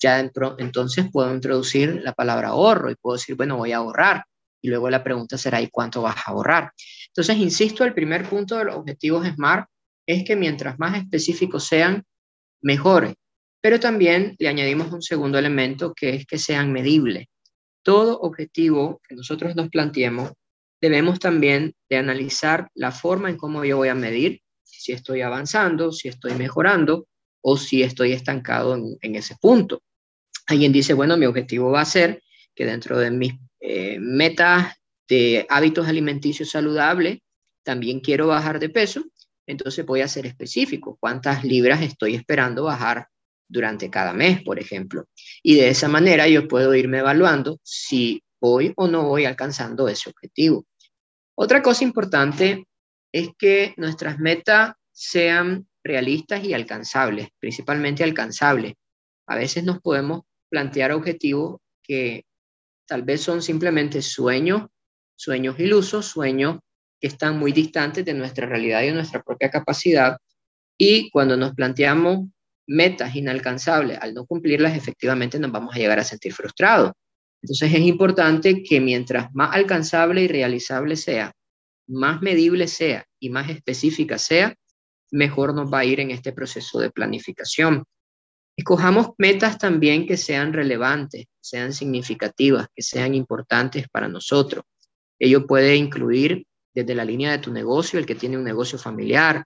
Ya 0.00 0.20
entonces 0.20 1.10
puedo 1.12 1.34
introducir 1.34 2.00
la 2.02 2.14
palabra 2.14 2.48
ahorro 2.48 2.90
y 2.90 2.94
puedo 2.94 3.16
decir, 3.18 3.36
bueno, 3.36 3.58
voy 3.58 3.72
a 3.72 3.78
ahorrar. 3.78 4.24
Y 4.62 4.68
luego 4.68 4.88
la 4.88 5.04
pregunta 5.04 5.36
será, 5.36 5.60
¿y 5.60 5.68
cuánto 5.68 6.00
vas 6.00 6.16
a 6.16 6.30
ahorrar? 6.30 6.72
Entonces, 7.08 7.36
insisto, 7.36 7.84
el 7.84 7.92
primer 7.92 8.26
punto 8.26 8.56
de 8.56 8.64
los 8.64 8.76
objetivos 8.76 9.26
SMART 9.26 9.68
es 10.06 10.24
que 10.24 10.34
mientras 10.34 10.78
más 10.78 10.96
específicos 10.96 11.64
sean, 11.64 12.02
mejores. 12.62 13.12
Pero 13.60 13.78
también 13.78 14.34
le 14.38 14.48
añadimos 14.48 14.90
un 14.92 15.02
segundo 15.02 15.38
elemento 15.38 15.92
que 15.94 16.14
es 16.14 16.26
que 16.26 16.38
sean 16.38 16.72
medibles. 16.72 17.26
Todo 17.88 18.20
objetivo 18.20 19.00
que 19.08 19.14
nosotros 19.14 19.56
nos 19.56 19.70
planteemos, 19.70 20.32
debemos 20.78 21.18
también 21.18 21.72
de 21.88 21.96
analizar 21.96 22.68
la 22.74 22.92
forma 22.92 23.30
en 23.30 23.38
cómo 23.38 23.64
yo 23.64 23.78
voy 23.78 23.88
a 23.88 23.94
medir 23.94 24.42
si 24.62 24.92
estoy 24.92 25.22
avanzando, 25.22 25.90
si 25.90 26.08
estoy 26.08 26.34
mejorando 26.34 27.08
o 27.40 27.56
si 27.56 27.82
estoy 27.82 28.12
estancado 28.12 28.76
en, 29.00 29.14
ese 29.14 29.36
punto. 29.40 29.80
Alguien 30.48 30.70
dice, 30.70 30.92
bueno, 30.92 31.16
mi 31.16 31.24
objetivo 31.24 31.70
va 31.70 31.80
a 31.80 31.86
ser 31.86 32.22
que 32.54 32.66
dentro 32.66 32.98
de 32.98 33.10
mis 33.10 33.32
eh, 33.58 33.96
metas 33.98 34.74
de 35.08 35.46
hábitos 35.48 35.88
alimenticios 35.88 36.50
saludables, 36.50 37.20
también 37.62 38.00
quiero 38.00 38.26
bajar 38.26 38.58
de 38.58 38.68
peso, 38.68 39.02
entonces 39.46 39.86
voy 39.86 40.02
a 40.02 40.08
ser 40.08 40.26
específico, 40.26 40.98
cuántas 41.00 41.42
libras 41.42 41.80
estoy 41.80 42.16
esperando 42.16 42.64
bajar 42.64 43.08
durante 43.48 43.90
cada 43.90 44.12
mes, 44.12 44.42
por 44.42 44.58
ejemplo. 44.58 45.06
Y 45.42 45.56
de 45.56 45.68
esa 45.68 45.88
manera 45.88 46.28
yo 46.28 46.46
puedo 46.46 46.74
irme 46.74 46.98
evaluando 46.98 47.58
si 47.62 48.22
voy 48.40 48.72
o 48.76 48.86
no 48.86 49.04
voy 49.04 49.24
alcanzando 49.24 49.88
ese 49.88 50.10
objetivo. 50.10 50.66
Otra 51.34 51.62
cosa 51.62 51.84
importante 51.84 52.66
es 53.12 53.30
que 53.38 53.74
nuestras 53.76 54.18
metas 54.18 54.74
sean 54.92 55.66
realistas 55.82 56.44
y 56.44 56.52
alcanzables, 56.52 57.28
principalmente 57.38 58.04
alcanzables. 58.04 58.74
A 59.26 59.36
veces 59.36 59.64
nos 59.64 59.80
podemos 59.80 60.22
plantear 60.50 60.92
objetivos 60.92 61.60
que 61.82 62.24
tal 62.86 63.02
vez 63.02 63.20
son 63.20 63.42
simplemente 63.42 64.02
sueños, 64.02 64.68
sueños 65.16 65.58
ilusos, 65.58 66.06
sueños 66.06 66.58
que 67.00 67.08
están 67.08 67.38
muy 67.38 67.52
distantes 67.52 68.04
de 68.04 68.14
nuestra 68.14 68.46
realidad 68.46 68.82
y 68.82 68.86
de 68.86 68.94
nuestra 68.94 69.22
propia 69.22 69.50
capacidad. 69.50 70.18
Y 70.76 71.10
cuando 71.10 71.36
nos 71.36 71.54
planteamos 71.54 72.28
metas 72.68 73.16
inalcanzables, 73.16 73.98
al 74.00 74.14
no 74.14 74.26
cumplirlas, 74.26 74.76
efectivamente 74.76 75.38
nos 75.40 75.50
vamos 75.50 75.74
a 75.74 75.78
llegar 75.78 75.98
a 75.98 76.04
sentir 76.04 76.32
frustrados. 76.32 76.92
Entonces 77.42 77.72
es 77.72 77.80
importante 77.80 78.62
que 78.62 78.80
mientras 78.80 79.34
más 79.34 79.54
alcanzable 79.54 80.22
y 80.22 80.28
realizable 80.28 80.96
sea, 80.96 81.32
más 81.88 82.20
medible 82.20 82.68
sea 82.68 83.04
y 83.18 83.30
más 83.30 83.48
específica 83.48 84.18
sea, 84.18 84.54
mejor 85.10 85.54
nos 85.54 85.72
va 85.72 85.80
a 85.80 85.84
ir 85.84 86.00
en 86.00 86.10
este 86.10 86.32
proceso 86.32 86.78
de 86.78 86.90
planificación. 86.90 87.84
Escojamos 88.56 89.10
metas 89.16 89.56
también 89.56 90.06
que 90.06 90.16
sean 90.16 90.52
relevantes, 90.52 91.26
sean 91.40 91.72
significativas, 91.72 92.66
que 92.74 92.82
sean 92.82 93.14
importantes 93.14 93.88
para 93.88 94.08
nosotros. 94.08 94.64
Ello 95.18 95.46
puede 95.46 95.76
incluir 95.76 96.44
desde 96.74 96.94
la 96.94 97.04
línea 97.04 97.30
de 97.30 97.38
tu 97.38 97.52
negocio, 97.52 97.98
el 97.98 98.06
que 98.06 98.14
tiene 98.14 98.36
un 98.36 98.44
negocio 98.44 98.78
familiar, 98.78 99.44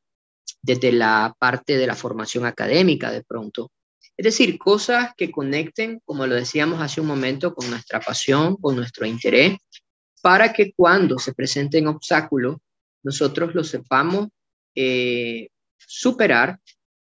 desde 0.62 0.92
la 0.92 1.34
parte 1.38 1.76
de 1.76 1.86
la 1.86 1.94
formación 1.94 2.46
académica 2.46 3.10
de 3.10 3.22
pronto. 3.22 3.70
Es 4.16 4.24
decir, 4.24 4.58
cosas 4.58 5.12
que 5.16 5.30
conecten, 5.30 6.00
como 6.04 6.26
lo 6.26 6.34
decíamos 6.34 6.80
hace 6.80 7.00
un 7.00 7.06
momento, 7.06 7.54
con 7.54 7.70
nuestra 7.70 8.00
pasión, 8.00 8.56
con 8.56 8.76
nuestro 8.76 9.06
interés, 9.06 9.56
para 10.20 10.52
que 10.52 10.72
cuando 10.76 11.18
se 11.18 11.34
presenten 11.34 11.88
obstáculos, 11.88 12.56
nosotros 13.02 13.54
los 13.54 13.68
sepamos 13.68 14.28
eh, 14.74 15.48
superar 15.78 16.60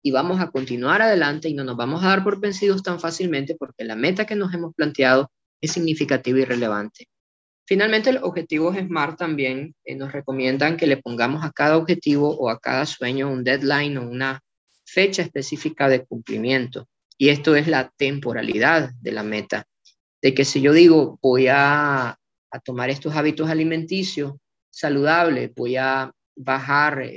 y 0.02 0.12
vamos 0.12 0.42
a 0.42 0.50
continuar 0.50 1.02
adelante 1.02 1.48
y 1.48 1.54
no 1.54 1.64
nos 1.64 1.78
vamos 1.78 2.04
a 2.04 2.08
dar 2.08 2.24
por 2.24 2.40
vencidos 2.40 2.84
tan 2.84 3.00
fácilmente 3.00 3.56
porque 3.56 3.86
la 3.86 3.96
meta 3.96 4.26
que 4.26 4.36
nos 4.36 4.54
hemos 4.54 4.74
planteado 4.74 5.32
es 5.62 5.72
significativa 5.72 6.40
y 6.40 6.46
relevante. 6.46 7.08
Finalmente, 7.74 8.14
los 8.14 8.22
objetivos 8.22 8.78
SMART 8.78 9.18
también 9.18 9.74
eh, 9.84 9.96
nos 9.96 10.12
recomiendan 10.12 10.78
que 10.78 10.86
le 10.86 10.98
pongamos 10.98 11.44
a 11.44 11.52
cada 11.52 11.76
objetivo 11.76 12.30
o 12.30 12.52
a 12.52 12.60
cada 12.60 12.86
sueño 12.86 13.32
un 13.32 13.44
deadline 13.44 13.98
o 13.98 14.08
una 14.08 14.42
fecha 14.86 15.24
específica 15.24 15.90
de 15.90 16.06
cumplimiento. 16.06 16.88
Y 17.18 17.30
esto 17.30 17.56
es 17.56 17.68
la 17.68 17.92
temporalidad 17.98 18.92
de 19.02 19.12
la 19.12 19.24
meta. 19.24 19.66
De 20.22 20.36
que 20.36 20.46
si 20.46 20.62
yo 20.62 20.72
digo, 20.72 21.18
voy 21.20 21.48
a, 21.50 22.16
tomar 22.64 22.92
estos 22.92 23.16
hábitos 23.16 23.50
alimenticios 23.50 24.34
saludables, 24.70 25.52
voy 25.56 25.76
a 25.78 26.12
bajar 26.36 27.10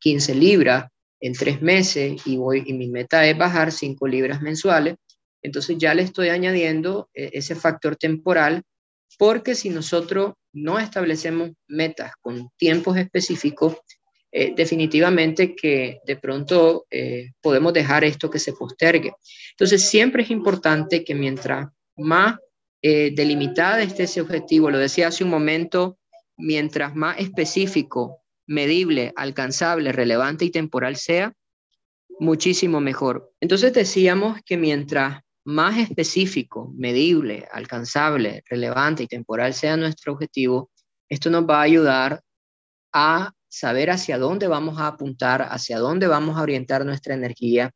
15 0.00 0.32
eh, 0.32 0.34
libras 0.34 0.86
en 1.20 1.32
tres 1.34 1.62
meses 1.62 2.20
y, 2.26 2.38
voy, 2.38 2.64
y 2.66 2.72
mi 2.72 2.88
meta 2.88 3.24
es 3.24 3.38
bajar 3.38 3.70
5 3.70 4.04
libras 4.08 4.42
mensuales, 4.42 4.96
entonces 5.42 5.78
ya 5.78 5.94
le 5.94 6.02
estoy 6.02 6.30
añadiendo 6.30 7.08
eh, 7.14 7.30
ese 7.34 7.54
factor 7.54 7.94
temporal 7.94 8.64
porque 9.18 9.54
si 9.54 9.70
nosotros 9.70 10.34
no 10.52 10.78
establecemos 10.78 11.50
metas 11.68 12.12
con 12.20 12.50
tiempos 12.56 12.96
específicos, 12.96 13.76
eh, 14.30 14.54
definitivamente 14.56 15.54
que 15.54 16.00
de 16.06 16.16
pronto 16.16 16.86
eh, 16.90 17.32
podemos 17.40 17.72
dejar 17.74 18.04
esto 18.04 18.30
que 18.30 18.38
se 18.38 18.54
postergue. 18.54 19.12
Entonces, 19.50 19.82
siempre 19.82 20.22
es 20.22 20.30
importante 20.30 21.04
que 21.04 21.14
mientras 21.14 21.68
más 21.96 22.38
eh, 22.80 23.12
delimitada 23.14 23.82
esté 23.82 24.04
ese 24.04 24.22
objetivo, 24.22 24.70
lo 24.70 24.78
decía 24.78 25.08
hace 25.08 25.22
un 25.22 25.30
momento, 25.30 25.98
mientras 26.38 26.96
más 26.96 27.18
específico, 27.18 28.22
medible, 28.46 29.12
alcanzable, 29.16 29.92
relevante 29.92 30.46
y 30.46 30.50
temporal 30.50 30.96
sea, 30.96 31.34
muchísimo 32.18 32.80
mejor. 32.80 33.32
Entonces 33.40 33.72
decíamos 33.72 34.40
que 34.44 34.56
mientras 34.56 35.20
más 35.44 35.78
específico, 35.78 36.72
medible, 36.76 37.48
alcanzable, 37.52 38.42
relevante 38.48 39.02
y 39.02 39.06
temporal 39.06 39.54
sea 39.54 39.76
nuestro 39.76 40.12
objetivo, 40.12 40.70
esto 41.08 41.30
nos 41.30 41.44
va 41.44 41.58
a 41.58 41.62
ayudar 41.62 42.22
a 42.92 43.32
saber 43.48 43.90
hacia 43.90 44.18
dónde 44.18 44.48
vamos 44.48 44.78
a 44.78 44.86
apuntar, 44.86 45.42
hacia 45.42 45.78
dónde 45.78 46.06
vamos 46.06 46.38
a 46.38 46.42
orientar 46.42 46.84
nuestra 46.84 47.14
energía, 47.14 47.70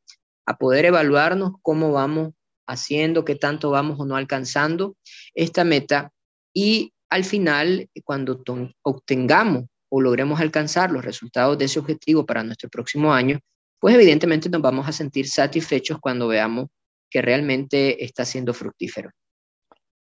a 0.46 0.56
poder 0.56 0.86
evaluarnos 0.86 1.52
cómo 1.62 1.92
vamos 1.92 2.32
haciendo, 2.66 3.24
qué 3.24 3.34
tanto 3.34 3.70
vamos 3.70 3.98
o 4.00 4.06
no 4.06 4.16
alcanzando 4.16 4.96
esta 5.34 5.64
meta 5.64 6.12
y 6.52 6.92
al 7.10 7.24
final, 7.24 7.88
cuando 8.04 8.42
obtengamos 8.82 9.64
o 9.88 10.00
logremos 10.00 10.40
alcanzar 10.40 10.90
los 10.90 11.04
resultados 11.04 11.56
de 11.58 11.66
ese 11.66 11.78
objetivo 11.78 12.26
para 12.26 12.42
nuestro 12.42 12.68
próximo 12.68 13.12
año, 13.12 13.38
pues 13.78 13.94
evidentemente 13.94 14.48
nos 14.48 14.62
vamos 14.62 14.88
a 14.88 14.92
sentir 14.92 15.28
satisfechos 15.28 15.98
cuando 16.00 16.26
veamos 16.26 16.68
que 17.10 17.22
realmente 17.22 18.04
está 18.04 18.24
siendo 18.24 18.52
fructífero. 18.52 19.10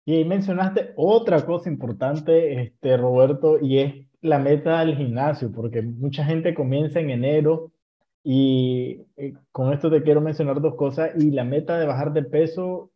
Y 0.06 0.16
ahí 0.16 0.26
mencionaste 0.26 0.94
otra 0.96 1.46
cosa 1.46 1.70
importante, 1.70 2.62
este, 2.62 2.98
Roberto, 2.98 3.58
y 3.62 3.80
es 3.80 3.94
la 4.22 4.40
meta 4.40 4.80
del 4.80 4.98
gimnasio, 4.98 5.52
porque 5.52 5.82
mucha 5.82 6.26
gente 6.26 6.54
comienza 6.54 7.00
en 7.00 7.10
enero 7.10 7.72
y 8.24 9.02
eh, 9.18 9.34
con 9.52 9.74
esto 9.74 9.90
te 9.90 10.02
quiero 10.02 10.22
mencionar 10.22 10.62
dos 10.62 10.76
cosas, 10.76 11.12
y 11.18 11.32
la 11.32 11.44
meta 11.44 11.78
de 11.78 11.86
bajar 11.86 12.14
de 12.14 12.24
peso 12.24 12.92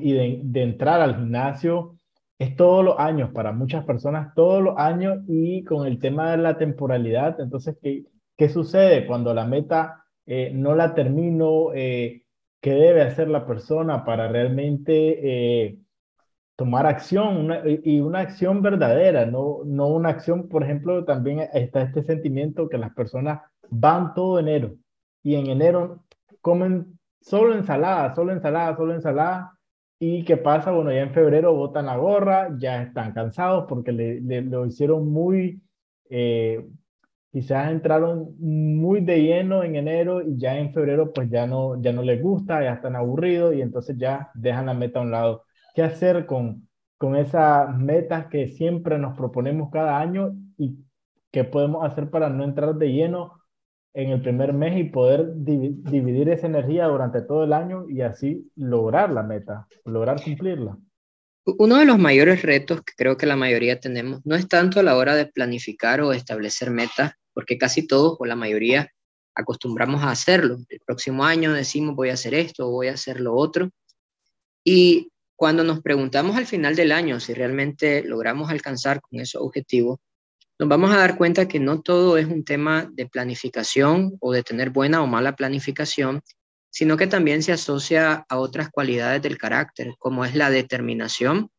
y 0.00 0.12
de, 0.12 0.40
de 0.42 0.62
entrar 0.62 1.00
al 1.00 1.16
gimnasio 1.16 1.96
es 2.38 2.54
todos 2.54 2.84
los 2.84 2.98
años, 2.98 3.30
para 3.32 3.52
muchas 3.52 3.84
personas 3.84 4.32
todos 4.34 4.62
los 4.62 4.78
años 4.78 5.18
y 5.26 5.64
con 5.64 5.86
el 5.86 5.98
tema 5.98 6.30
de 6.30 6.38
la 6.38 6.56
temporalidad, 6.56 7.40
entonces, 7.40 7.76
¿qué, 7.82 8.04
qué 8.36 8.48
sucede 8.48 9.06
cuando 9.06 9.34
la 9.34 9.44
meta 9.44 10.04
eh, 10.26 10.52
no 10.54 10.74
la 10.74 10.94
termino? 10.94 11.72
Eh, 11.74 12.22
qué 12.60 12.72
debe 12.72 13.02
hacer 13.02 13.28
la 13.28 13.46
persona 13.46 14.04
para 14.04 14.28
realmente 14.28 15.66
eh, 15.66 15.78
tomar 16.56 16.86
acción 16.86 17.50
y 17.84 18.00
una 18.00 18.20
acción 18.20 18.62
verdadera, 18.62 19.26
no, 19.26 19.60
no 19.64 19.88
una 19.88 20.10
acción, 20.10 20.48
por 20.48 20.64
ejemplo, 20.64 21.04
también 21.04 21.48
está 21.52 21.82
este 21.82 22.02
sentimiento 22.02 22.68
que 22.68 22.78
las 22.78 22.92
personas 22.94 23.42
van 23.70 24.14
todo 24.14 24.38
enero 24.38 24.74
y 25.22 25.36
en 25.36 25.48
enero 25.48 26.04
comen 26.40 26.98
solo 27.20 27.54
ensalada, 27.54 28.14
solo 28.14 28.32
ensalada, 28.32 28.76
solo 28.76 28.94
ensalada 28.94 29.58
¿Y 30.00 30.24
qué 30.24 30.36
pasa? 30.36 30.70
Bueno, 30.70 30.92
ya 30.92 31.00
en 31.00 31.12
febrero 31.12 31.54
botan 31.54 31.86
la 31.86 31.96
gorra, 31.96 32.54
ya 32.56 32.82
están 32.82 33.12
cansados 33.12 33.66
porque 33.68 33.90
le, 33.92 34.42
lo 34.42 34.64
hicieron 34.64 35.10
muy, 35.10 35.60
eh, 36.08 36.64
quizás 37.32 37.70
entraron 37.70 38.34
muy 38.38 39.00
de 39.00 39.22
lleno 39.22 39.62
en 39.62 39.76
enero 39.76 40.22
y 40.22 40.38
ya 40.38 40.56
en 40.58 40.72
febrero 40.72 41.12
pues 41.12 41.30
ya 41.30 41.46
no, 41.46 41.80
ya 41.80 41.92
no 41.92 42.02
les 42.02 42.22
gusta, 42.22 42.62
ya 42.62 42.74
están 42.74 42.96
aburridos 42.96 43.54
y 43.54 43.62
entonces 43.62 43.96
ya 43.98 44.30
dejan 44.34 44.66
la 44.66 44.74
meta 44.74 44.98
a 44.98 45.02
un 45.02 45.10
lado. 45.10 45.44
¿Qué 45.74 45.82
hacer 45.82 46.26
con, 46.26 46.68
con 46.96 47.16
esas 47.16 47.76
metas 47.76 48.26
que 48.26 48.48
siempre 48.48 48.98
nos 48.98 49.16
proponemos 49.16 49.70
cada 49.70 49.98
año 49.98 50.34
y 50.56 50.78
qué 51.30 51.44
podemos 51.44 51.84
hacer 51.84 52.10
para 52.10 52.30
no 52.30 52.44
entrar 52.44 52.74
de 52.74 52.92
lleno 52.92 53.34
en 53.94 54.10
el 54.10 54.22
primer 54.22 54.52
mes 54.52 54.78
y 54.78 54.84
poder 54.84 55.32
dividir 55.34 56.28
esa 56.28 56.46
energía 56.46 56.86
durante 56.86 57.22
todo 57.22 57.44
el 57.44 57.52
año 57.52 57.88
y 57.88 58.02
así 58.02 58.50
lograr 58.56 59.10
la 59.10 59.22
meta, 59.22 59.66
lograr 59.84 60.22
cumplirla. 60.22 60.78
Uno 61.56 61.76
de 61.76 61.86
los 61.86 61.98
mayores 61.98 62.42
retos 62.42 62.82
que 62.82 62.92
creo 62.94 63.16
que 63.16 63.24
la 63.24 63.36
mayoría 63.36 63.80
tenemos 63.80 64.20
no 64.24 64.34
es 64.34 64.48
tanto 64.48 64.80
a 64.80 64.82
la 64.82 64.96
hora 64.96 65.14
de 65.14 65.26
planificar 65.26 66.02
o 66.02 66.12
establecer 66.12 66.70
metas, 66.70 67.12
porque 67.32 67.56
casi 67.56 67.86
todos 67.86 68.16
o 68.18 68.26
la 68.26 68.36
mayoría 68.36 68.92
acostumbramos 69.34 70.02
a 70.02 70.10
hacerlo. 70.10 70.58
El 70.68 70.80
próximo 70.80 71.24
año 71.24 71.52
decimos 71.52 71.96
voy 71.96 72.10
a 72.10 72.14
hacer 72.14 72.34
esto 72.34 72.68
o 72.68 72.72
voy 72.72 72.88
a 72.88 72.94
hacer 72.94 73.20
lo 73.20 73.34
otro. 73.34 73.70
Y 74.62 75.10
cuando 75.36 75.64
nos 75.64 75.80
preguntamos 75.80 76.36
al 76.36 76.46
final 76.46 76.76
del 76.76 76.92
año 76.92 77.18
si 77.20 77.32
realmente 77.32 78.02
logramos 78.02 78.50
alcanzar 78.50 79.00
con 79.00 79.20
esos 79.20 79.40
objetivos, 79.40 80.00
nos 80.58 80.68
vamos 80.68 80.90
a 80.90 80.98
dar 80.98 81.16
cuenta 81.16 81.46
que 81.46 81.60
no 81.60 81.80
todo 81.80 82.18
es 82.18 82.26
un 82.26 82.44
tema 82.44 82.90
de 82.92 83.06
planificación 83.06 84.18
o 84.20 84.32
de 84.32 84.42
tener 84.42 84.70
buena 84.70 85.02
o 85.02 85.06
mala 85.06 85.36
planificación, 85.36 86.20
sino 86.70 86.96
que 86.96 87.06
también 87.06 87.42
se 87.42 87.52
asocia 87.52 88.24
a 88.28 88.38
otras 88.38 88.70
cualidades 88.70 89.22
del 89.22 89.38
carácter, 89.38 89.94
como 89.98 90.24
es 90.24 90.34
la 90.34 90.50
determinación 90.50 91.50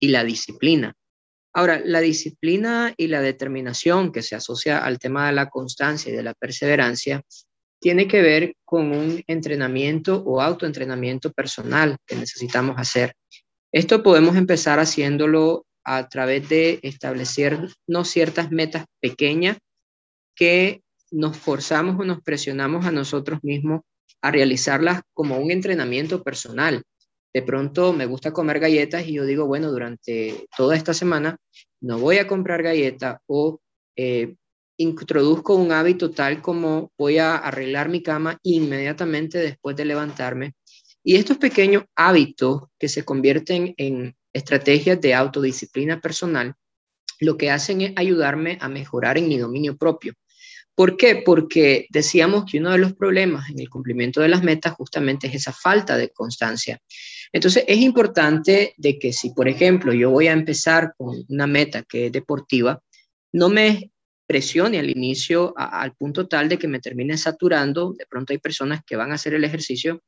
y 0.00 0.08
la 0.08 0.24
disciplina. 0.24 0.94
Ahora, 1.52 1.80
la 1.82 2.00
disciplina 2.00 2.92
y 2.96 3.06
la 3.06 3.22
determinación 3.22 4.12
que 4.12 4.22
se 4.22 4.34
asocia 4.34 4.84
al 4.84 4.98
tema 4.98 5.26
de 5.26 5.32
la 5.32 5.48
constancia 5.48 6.12
y 6.12 6.16
de 6.16 6.22
la 6.22 6.34
perseverancia 6.34 7.22
tiene 7.80 8.08
que 8.08 8.20
ver 8.20 8.54
con 8.64 8.92
un 8.92 9.22
entrenamiento 9.26 10.22
o 10.24 10.40
autoentrenamiento 10.40 11.32
personal 11.32 11.96
que 12.06 12.16
necesitamos 12.16 12.76
hacer. 12.78 13.14
Esto 13.72 14.02
podemos 14.02 14.36
empezar 14.36 14.78
haciéndolo 14.80 15.66
a 15.84 16.08
través 16.08 16.48
de 16.48 16.80
establecernos 16.82 17.76
ciertas 18.04 18.50
metas 18.50 18.84
pequeñas 19.00 19.58
que 20.34 20.82
nos 21.10 21.36
forzamos 21.36 21.98
o 21.98 22.04
nos 22.04 22.20
presionamos 22.22 22.84
a 22.86 22.90
nosotros 22.90 23.40
mismos 23.42 23.82
a 24.22 24.30
realizarlas 24.30 25.02
como 25.14 25.38
un 25.38 25.50
entrenamiento 25.50 26.22
personal. 26.22 26.82
De 27.32 27.42
pronto 27.42 27.92
me 27.92 28.06
gusta 28.06 28.32
comer 28.32 28.60
galletas 28.60 29.06
y 29.06 29.14
yo 29.14 29.24
digo, 29.24 29.46
bueno, 29.46 29.70
durante 29.70 30.46
toda 30.56 30.76
esta 30.76 30.94
semana 30.94 31.36
no 31.80 31.98
voy 31.98 32.18
a 32.18 32.26
comprar 32.26 32.62
galletas 32.62 33.18
o 33.26 33.60
eh, 33.96 34.34
introduzco 34.78 35.54
un 35.54 35.72
hábito 35.72 36.10
tal 36.10 36.42
como 36.42 36.92
voy 36.98 37.18
a 37.18 37.36
arreglar 37.36 37.88
mi 37.88 38.02
cama 38.02 38.38
inmediatamente 38.42 39.38
después 39.38 39.76
de 39.76 39.84
levantarme. 39.84 40.54
Y 41.02 41.16
estos 41.16 41.38
pequeños 41.38 41.84
hábitos 41.94 42.64
que 42.78 42.88
se 42.88 43.04
convierten 43.04 43.74
en 43.76 44.16
estrategias 44.32 45.00
de 45.00 45.14
autodisciplina 45.14 46.00
personal, 46.00 46.54
lo 47.20 47.36
que 47.36 47.50
hacen 47.50 47.80
es 47.80 47.92
ayudarme 47.96 48.58
a 48.60 48.68
mejorar 48.68 49.16
en 49.16 49.28
mi 49.28 49.38
dominio 49.38 49.76
propio. 49.76 50.14
¿Por 50.76 50.98
qué? 50.98 51.22
Porque 51.24 51.86
decíamos 51.88 52.44
que 52.44 52.58
uno 52.58 52.70
de 52.70 52.76
los 52.76 52.92
problemas 52.92 53.48
en 53.48 53.58
el 53.60 53.70
cumplimiento 53.70 54.20
de 54.20 54.28
las 54.28 54.42
metas 54.42 54.74
justamente 54.74 55.26
es 55.26 55.34
esa 55.34 55.52
falta 55.52 55.96
de 55.96 56.10
constancia. 56.10 56.78
Entonces, 57.32 57.64
es 57.66 57.78
importante 57.78 58.74
de 58.76 58.98
que 58.98 59.14
si, 59.14 59.30
por 59.30 59.48
ejemplo, 59.48 59.94
yo 59.94 60.10
voy 60.10 60.28
a 60.28 60.32
empezar 60.32 60.92
con 60.98 61.24
una 61.30 61.46
meta 61.46 61.82
que 61.82 62.06
es 62.06 62.12
deportiva, 62.12 62.82
no 63.32 63.48
me 63.48 63.90
presione 64.26 64.78
al 64.78 64.90
inicio 64.90 65.54
al 65.56 65.94
punto 65.94 66.28
tal 66.28 66.50
de 66.50 66.58
que 66.58 66.68
me 66.68 66.80
termine 66.80 67.16
saturando. 67.16 67.94
De 67.98 68.04
pronto 68.04 68.34
hay 68.34 68.38
personas 68.38 68.82
que 68.86 68.96
van 68.96 69.12
a 69.12 69.14
hacer 69.14 69.32
el 69.32 69.44
ejercicio 69.44 70.02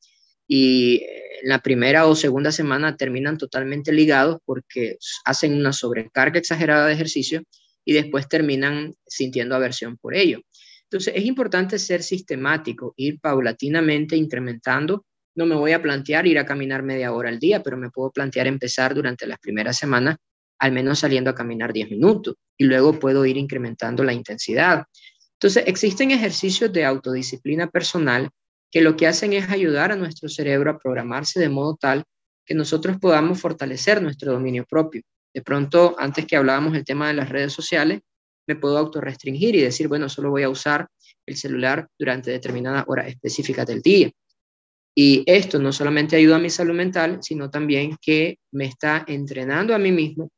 y 0.46 1.02
en 1.42 1.48
la 1.48 1.60
primera 1.60 2.06
o 2.06 2.14
segunda 2.14 2.52
semana 2.52 2.94
terminan 2.94 3.38
totalmente 3.38 3.90
ligados 3.90 4.38
porque 4.44 4.98
hacen 5.24 5.54
una 5.54 5.72
sobrecarga 5.72 6.38
exagerada 6.38 6.86
de 6.86 6.92
ejercicio 6.92 7.42
y 7.88 7.94
después 7.94 8.28
terminan 8.28 8.94
sintiendo 9.06 9.54
aversión 9.54 9.96
por 9.96 10.14
ello. 10.14 10.42
Entonces, 10.82 11.14
es 11.16 11.24
importante 11.24 11.78
ser 11.78 12.02
sistemático, 12.02 12.92
ir 12.98 13.18
paulatinamente 13.18 14.14
incrementando. 14.14 15.06
No 15.34 15.46
me 15.46 15.54
voy 15.54 15.72
a 15.72 15.80
plantear 15.80 16.26
ir 16.26 16.38
a 16.38 16.44
caminar 16.44 16.82
media 16.82 17.14
hora 17.14 17.30
al 17.30 17.38
día, 17.38 17.62
pero 17.62 17.78
me 17.78 17.88
puedo 17.88 18.10
plantear 18.10 18.46
empezar 18.46 18.94
durante 18.94 19.26
las 19.26 19.38
primeras 19.38 19.78
semanas, 19.78 20.16
al 20.58 20.72
menos 20.72 20.98
saliendo 20.98 21.30
a 21.30 21.34
caminar 21.34 21.72
10 21.72 21.90
minutos, 21.90 22.34
y 22.58 22.64
luego 22.64 22.98
puedo 22.98 23.24
ir 23.24 23.38
incrementando 23.38 24.04
la 24.04 24.12
intensidad. 24.12 24.84
Entonces, 25.40 25.64
existen 25.66 26.10
ejercicios 26.10 26.70
de 26.70 26.84
autodisciplina 26.84 27.70
personal 27.70 28.28
que 28.70 28.82
lo 28.82 28.96
que 28.96 29.06
hacen 29.06 29.32
es 29.32 29.48
ayudar 29.48 29.92
a 29.92 29.96
nuestro 29.96 30.28
cerebro 30.28 30.72
a 30.72 30.78
programarse 30.78 31.40
de 31.40 31.48
modo 31.48 31.78
tal 31.80 32.04
que 32.44 32.54
nosotros 32.54 32.98
podamos 32.98 33.40
fortalecer 33.40 34.02
nuestro 34.02 34.32
dominio 34.32 34.66
propio. 34.68 35.00
De 35.38 35.44
pronto, 35.44 35.94
antes 35.96 36.26
que 36.26 36.34
hablábamos 36.34 36.72
del 36.72 36.84
tema 36.84 37.06
de 37.06 37.14
las 37.14 37.28
redes 37.28 37.52
sociales, 37.52 38.00
me 38.48 38.56
puedo 38.56 38.76
autorrestringir 38.76 39.54
y 39.54 39.60
decir, 39.60 39.86
bueno, 39.86 40.08
solo 40.08 40.30
voy 40.30 40.42
a 40.42 40.48
usar 40.48 40.88
el 41.24 41.36
celular 41.36 41.86
durante 41.96 42.32
determinada 42.32 42.82
hora 42.88 43.06
específica 43.06 43.64
del 43.64 43.80
día. 43.80 44.10
Y 44.96 45.22
esto 45.26 45.60
no 45.60 45.72
solamente 45.72 46.16
ayuda 46.16 46.34
a 46.34 46.40
mi 46.40 46.50
salud 46.50 46.74
mental, 46.74 47.20
sino 47.22 47.50
también 47.50 47.96
que 48.02 48.40
me 48.50 48.64
está 48.64 49.04
entrenando 49.06 49.76
a 49.76 49.78
mí 49.78 49.92
mismo 49.92 50.28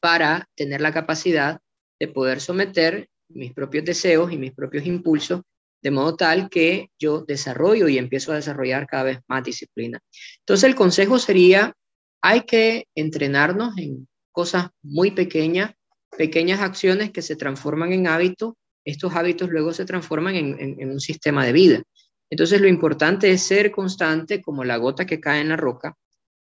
para 0.00 0.48
tener 0.56 0.80
la 0.80 0.94
capacidad 0.94 1.60
de 2.00 2.08
poder 2.08 2.40
someter 2.40 3.06
mis 3.28 3.52
propios 3.52 3.84
deseos 3.84 4.32
y 4.32 4.38
mis 4.38 4.52
propios 4.54 4.86
impulsos 4.86 5.42
de 5.82 5.90
modo 5.90 6.16
tal 6.16 6.48
que 6.48 6.88
yo 6.98 7.20
desarrollo 7.20 7.86
y 7.86 7.98
empiezo 7.98 8.32
a 8.32 8.36
desarrollar 8.36 8.86
cada 8.86 9.02
vez 9.02 9.18
más 9.28 9.44
disciplina. 9.44 10.00
Entonces 10.38 10.64
el 10.64 10.74
consejo 10.74 11.18
sería, 11.18 11.74
hay 12.22 12.44
que 12.44 12.86
entrenarnos 12.94 13.76
en 13.76 14.08
cosas 14.32 14.70
muy 14.82 15.12
pequeñas, 15.12 15.74
pequeñas 16.16 16.60
acciones 16.60 17.10
que 17.10 17.22
se 17.22 17.36
transforman 17.36 17.92
en 17.92 18.06
hábitos, 18.06 18.54
estos 18.84 19.14
hábitos 19.14 19.50
luego 19.50 19.72
se 19.72 19.84
transforman 19.84 20.34
en, 20.34 20.90
un 20.90 21.00
sistema 21.00 21.46
de 21.46 21.52
vida. 21.52 21.82
Entonces 22.30 22.60
lo 22.60 22.66
importante 22.66 23.30
es 23.30 23.42
ser 23.42 23.70
constante 23.70 24.42
como 24.42 24.64
la 24.64 24.78
gota 24.78 25.06
que 25.06 25.20
cae 25.20 25.40
en 25.40 25.50
la 25.50 25.56
roca 25.56 25.96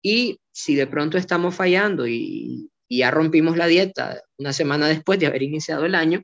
y 0.02 0.39
si 0.52 0.76
de 0.76 0.88
pronto 0.88 1.17
estamos 1.17 1.56
fallando 1.56 2.08
y 2.08 2.70
ya 2.89 3.12
rompimos 3.12 3.58
la 3.58 3.67
dieta 3.67 4.22
una 4.38 4.54
semana 4.54 4.88
después 4.88 5.20
de 5.20 5.28
haber 5.28 5.44
iniciado 5.44 5.86
el 5.86 5.96
año, 5.96 6.22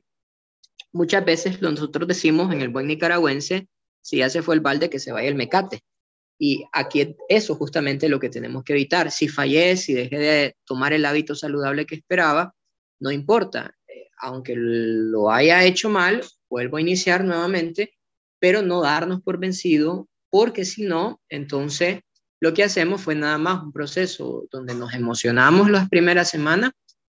muchas 0.92 1.24
veces 1.24 1.60
nosotros 1.62 2.08
decimos 2.08 2.52
en 2.52 2.60
el 2.60 2.68
buen 2.68 2.86
nicaragüense, 2.86 3.68
si 4.02 4.18
ya 4.18 4.30
se 4.30 4.42
fue 4.42 4.54
el 4.54 4.60
balde, 4.60 4.90
que 4.90 4.98
se 4.98 5.12
vaya 5.12 5.28
el 5.28 5.34
mecate. 5.34 5.80
Y 6.38 6.64
aquí 6.72 7.16
eso 7.28 7.54
justamente 7.56 8.08
lo 8.08 8.20
que 8.20 8.28
tenemos 8.28 8.62
que 8.64 8.72
evitar. 8.72 9.10
Si 9.10 9.28
fallé, 9.28 9.76
si 9.76 9.92
dejé 9.92 10.18
de 10.18 10.56
tomar 10.64 10.92
el 10.92 11.04
hábito 11.04 11.34
saludable 11.34 11.86
que 11.86 11.96
esperaba, 11.96 12.54
no 13.00 13.10
importa. 13.10 13.74
Eh, 13.88 14.08
aunque 14.18 14.54
lo 14.56 15.30
haya 15.30 15.64
hecho 15.64 15.90
mal, 15.90 16.22
vuelvo 16.48 16.76
a 16.76 16.80
iniciar 16.80 17.24
nuevamente, 17.24 17.94
pero 18.38 18.62
no 18.62 18.82
darnos 18.82 19.20
por 19.22 19.38
vencido, 19.38 20.08
porque 20.30 20.64
si 20.64 20.84
no, 20.84 21.20
entonces 21.28 22.00
lo 22.40 22.54
que 22.54 22.62
hacemos 22.62 23.00
fue 23.00 23.14
nada 23.14 23.38
más 23.38 23.62
un 23.62 23.72
proceso 23.72 24.46
donde 24.50 24.74
nos 24.74 24.94
emocionamos 24.94 25.70
las 25.70 25.88
primeras 25.88 26.30
semanas 26.30 26.70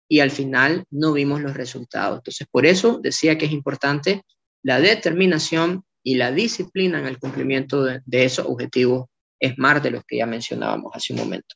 y 0.06 0.20
al 0.20 0.30
final 0.30 0.84
no 0.90 1.12
vimos 1.12 1.40
los 1.40 1.54
resultados. 1.54 2.18
Entonces, 2.18 2.46
por 2.50 2.66
eso 2.66 3.00
decía 3.02 3.38
que 3.38 3.46
es 3.46 3.52
importante 3.52 4.22
la 4.62 4.80
determinación 4.80 5.84
y 6.02 6.16
la 6.16 6.30
disciplina 6.30 6.98
en 6.98 7.06
el 7.06 7.18
cumplimiento 7.18 7.82
de, 7.82 8.02
esos 8.06 8.46
objetivos 8.46 9.06
SMART 9.44 9.82
de 9.82 9.90
los 9.92 10.04
que 10.04 10.18
ya 10.18 10.26
mencionábamos 10.26 10.92
hace 10.94 11.12
un 11.12 11.20
momento. 11.20 11.54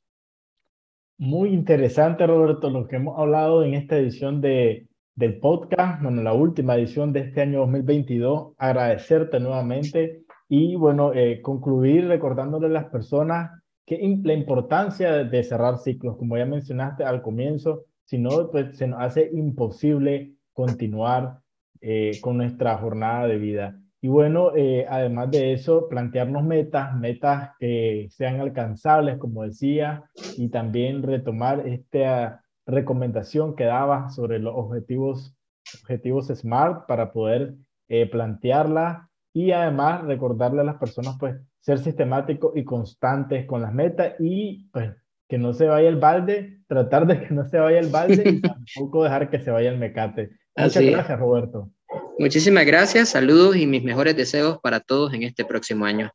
Muy 1.18 1.50
interesante, 1.50 2.26
Roberto, 2.26 2.70
lo 2.70 2.86
que 2.86 2.96
hemos 2.96 3.18
hablado 3.18 3.64
en 3.64 3.74
esta 3.74 3.96
edición 3.96 4.40
de, 4.40 4.86
del 5.16 5.40
podcast, 5.40 6.00
bueno, 6.00 6.22
la 6.22 6.32
última 6.32 6.76
edición 6.76 7.12
de 7.12 7.20
este 7.20 7.40
año 7.40 7.60
2022. 7.60 8.52
Agradecerte 8.56 9.40
nuevamente 9.40 10.22
y, 10.48 10.76
bueno, 10.76 11.12
eh, 11.12 11.42
concluir 11.42 12.06
recordándole 12.06 12.66
a 12.66 12.70
las 12.70 12.84
personas 12.84 13.50
que 13.84 13.98
la 14.22 14.34
importancia 14.34 15.24
de 15.24 15.42
cerrar 15.42 15.78
ciclos, 15.78 16.16
como 16.18 16.36
ya 16.36 16.46
mencionaste 16.46 17.02
al 17.02 17.22
comienzo, 17.22 17.86
si 18.04 18.18
no, 18.18 18.50
pues 18.50 18.76
se 18.76 18.86
nos 18.86 19.00
hace 19.00 19.30
imposible 19.32 20.34
continuar 20.52 21.40
eh, 21.80 22.12
con 22.20 22.36
nuestra 22.36 22.76
jornada 22.78 23.26
de 23.26 23.38
vida. 23.38 23.80
Y 24.00 24.08
bueno, 24.08 24.54
eh, 24.54 24.86
además 24.88 25.30
de 25.32 25.52
eso, 25.52 25.88
plantearnos 25.88 26.44
metas, 26.44 26.94
metas 26.96 27.50
que 27.58 28.06
sean 28.10 28.40
alcanzables, 28.40 29.18
como 29.18 29.42
decía, 29.42 30.04
y 30.36 30.50
también 30.50 31.02
retomar 31.02 31.66
esta 31.66 32.44
recomendación 32.64 33.56
que 33.56 33.64
daba 33.64 34.10
sobre 34.10 34.38
los 34.38 34.54
objetivos, 34.54 35.36
objetivos 35.82 36.28
SMART 36.28 36.86
para 36.86 37.12
poder 37.12 37.54
eh, 37.88 38.08
plantearla 38.08 39.08
y 39.32 39.50
además 39.50 40.04
recordarle 40.04 40.60
a 40.60 40.64
las 40.64 40.76
personas, 40.76 41.16
pues, 41.18 41.36
ser 41.60 41.80
sistemáticos 41.80 42.56
y 42.56 42.64
constantes 42.64 43.46
con 43.46 43.62
las 43.62 43.74
metas 43.74 44.14
y, 44.20 44.68
pues, 44.70 44.94
que 45.28 45.38
no 45.38 45.52
se 45.52 45.66
vaya 45.66 45.88
el 45.88 45.96
balde, 45.96 46.60
tratar 46.68 47.06
de 47.06 47.20
que 47.20 47.34
no 47.34 47.44
se 47.44 47.58
vaya 47.58 47.80
el 47.80 47.90
balde 47.90 48.22
y 48.30 48.40
tampoco 48.76 49.02
dejar 49.04 49.28
que 49.28 49.40
se 49.40 49.50
vaya 49.50 49.70
el 49.70 49.78
mecate. 49.78 50.30
Muchas 50.56 50.84
gracias, 50.84 51.18
Roberto. 51.18 51.70
Muchísimas 52.18 52.66
gracias, 52.66 53.10
saludos 53.10 53.56
y 53.56 53.66
mis 53.66 53.84
mejores 53.84 54.16
deseos 54.16 54.58
para 54.60 54.80
todos 54.80 55.14
en 55.14 55.22
este 55.22 55.44
próximo 55.44 55.84
año. 55.84 56.10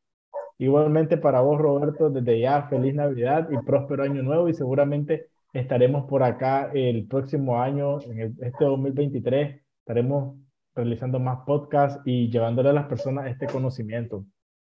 Igualmente 0.58 1.18
para 1.18 1.40
vos, 1.40 1.60
Roberto, 1.60 2.10
desde 2.10 2.42
ya, 2.42 2.68
feliz 2.68 2.94
Navidad 2.94 3.48
y 3.50 3.58
próspero 3.66 4.04
año 4.04 4.22
nuevo 4.22 4.50
y 4.50 4.54
seguramente 4.54 5.28
estaremos 5.54 6.06
por 6.10 6.24
acá 6.24 6.72
el 6.74 7.08
próximo 7.08 7.62
año, 7.62 8.02
en 8.02 8.36
este 8.42 8.66
2023, 8.66 9.62
estaremos 9.80 10.38
realizando 10.76 11.20
más 11.20 11.40
podcasts 11.46 12.02
y 12.06 12.30
llevándole 12.30 12.70
a 12.70 12.74
las 12.74 12.88
personas 12.88 13.28
este 13.28 13.48
conocimiento. 13.48 14.26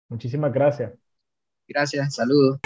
Muchísimas 0.08 0.52
gracias. 0.52 0.92
Gracias, 1.68 2.14
saludos. 2.14 2.60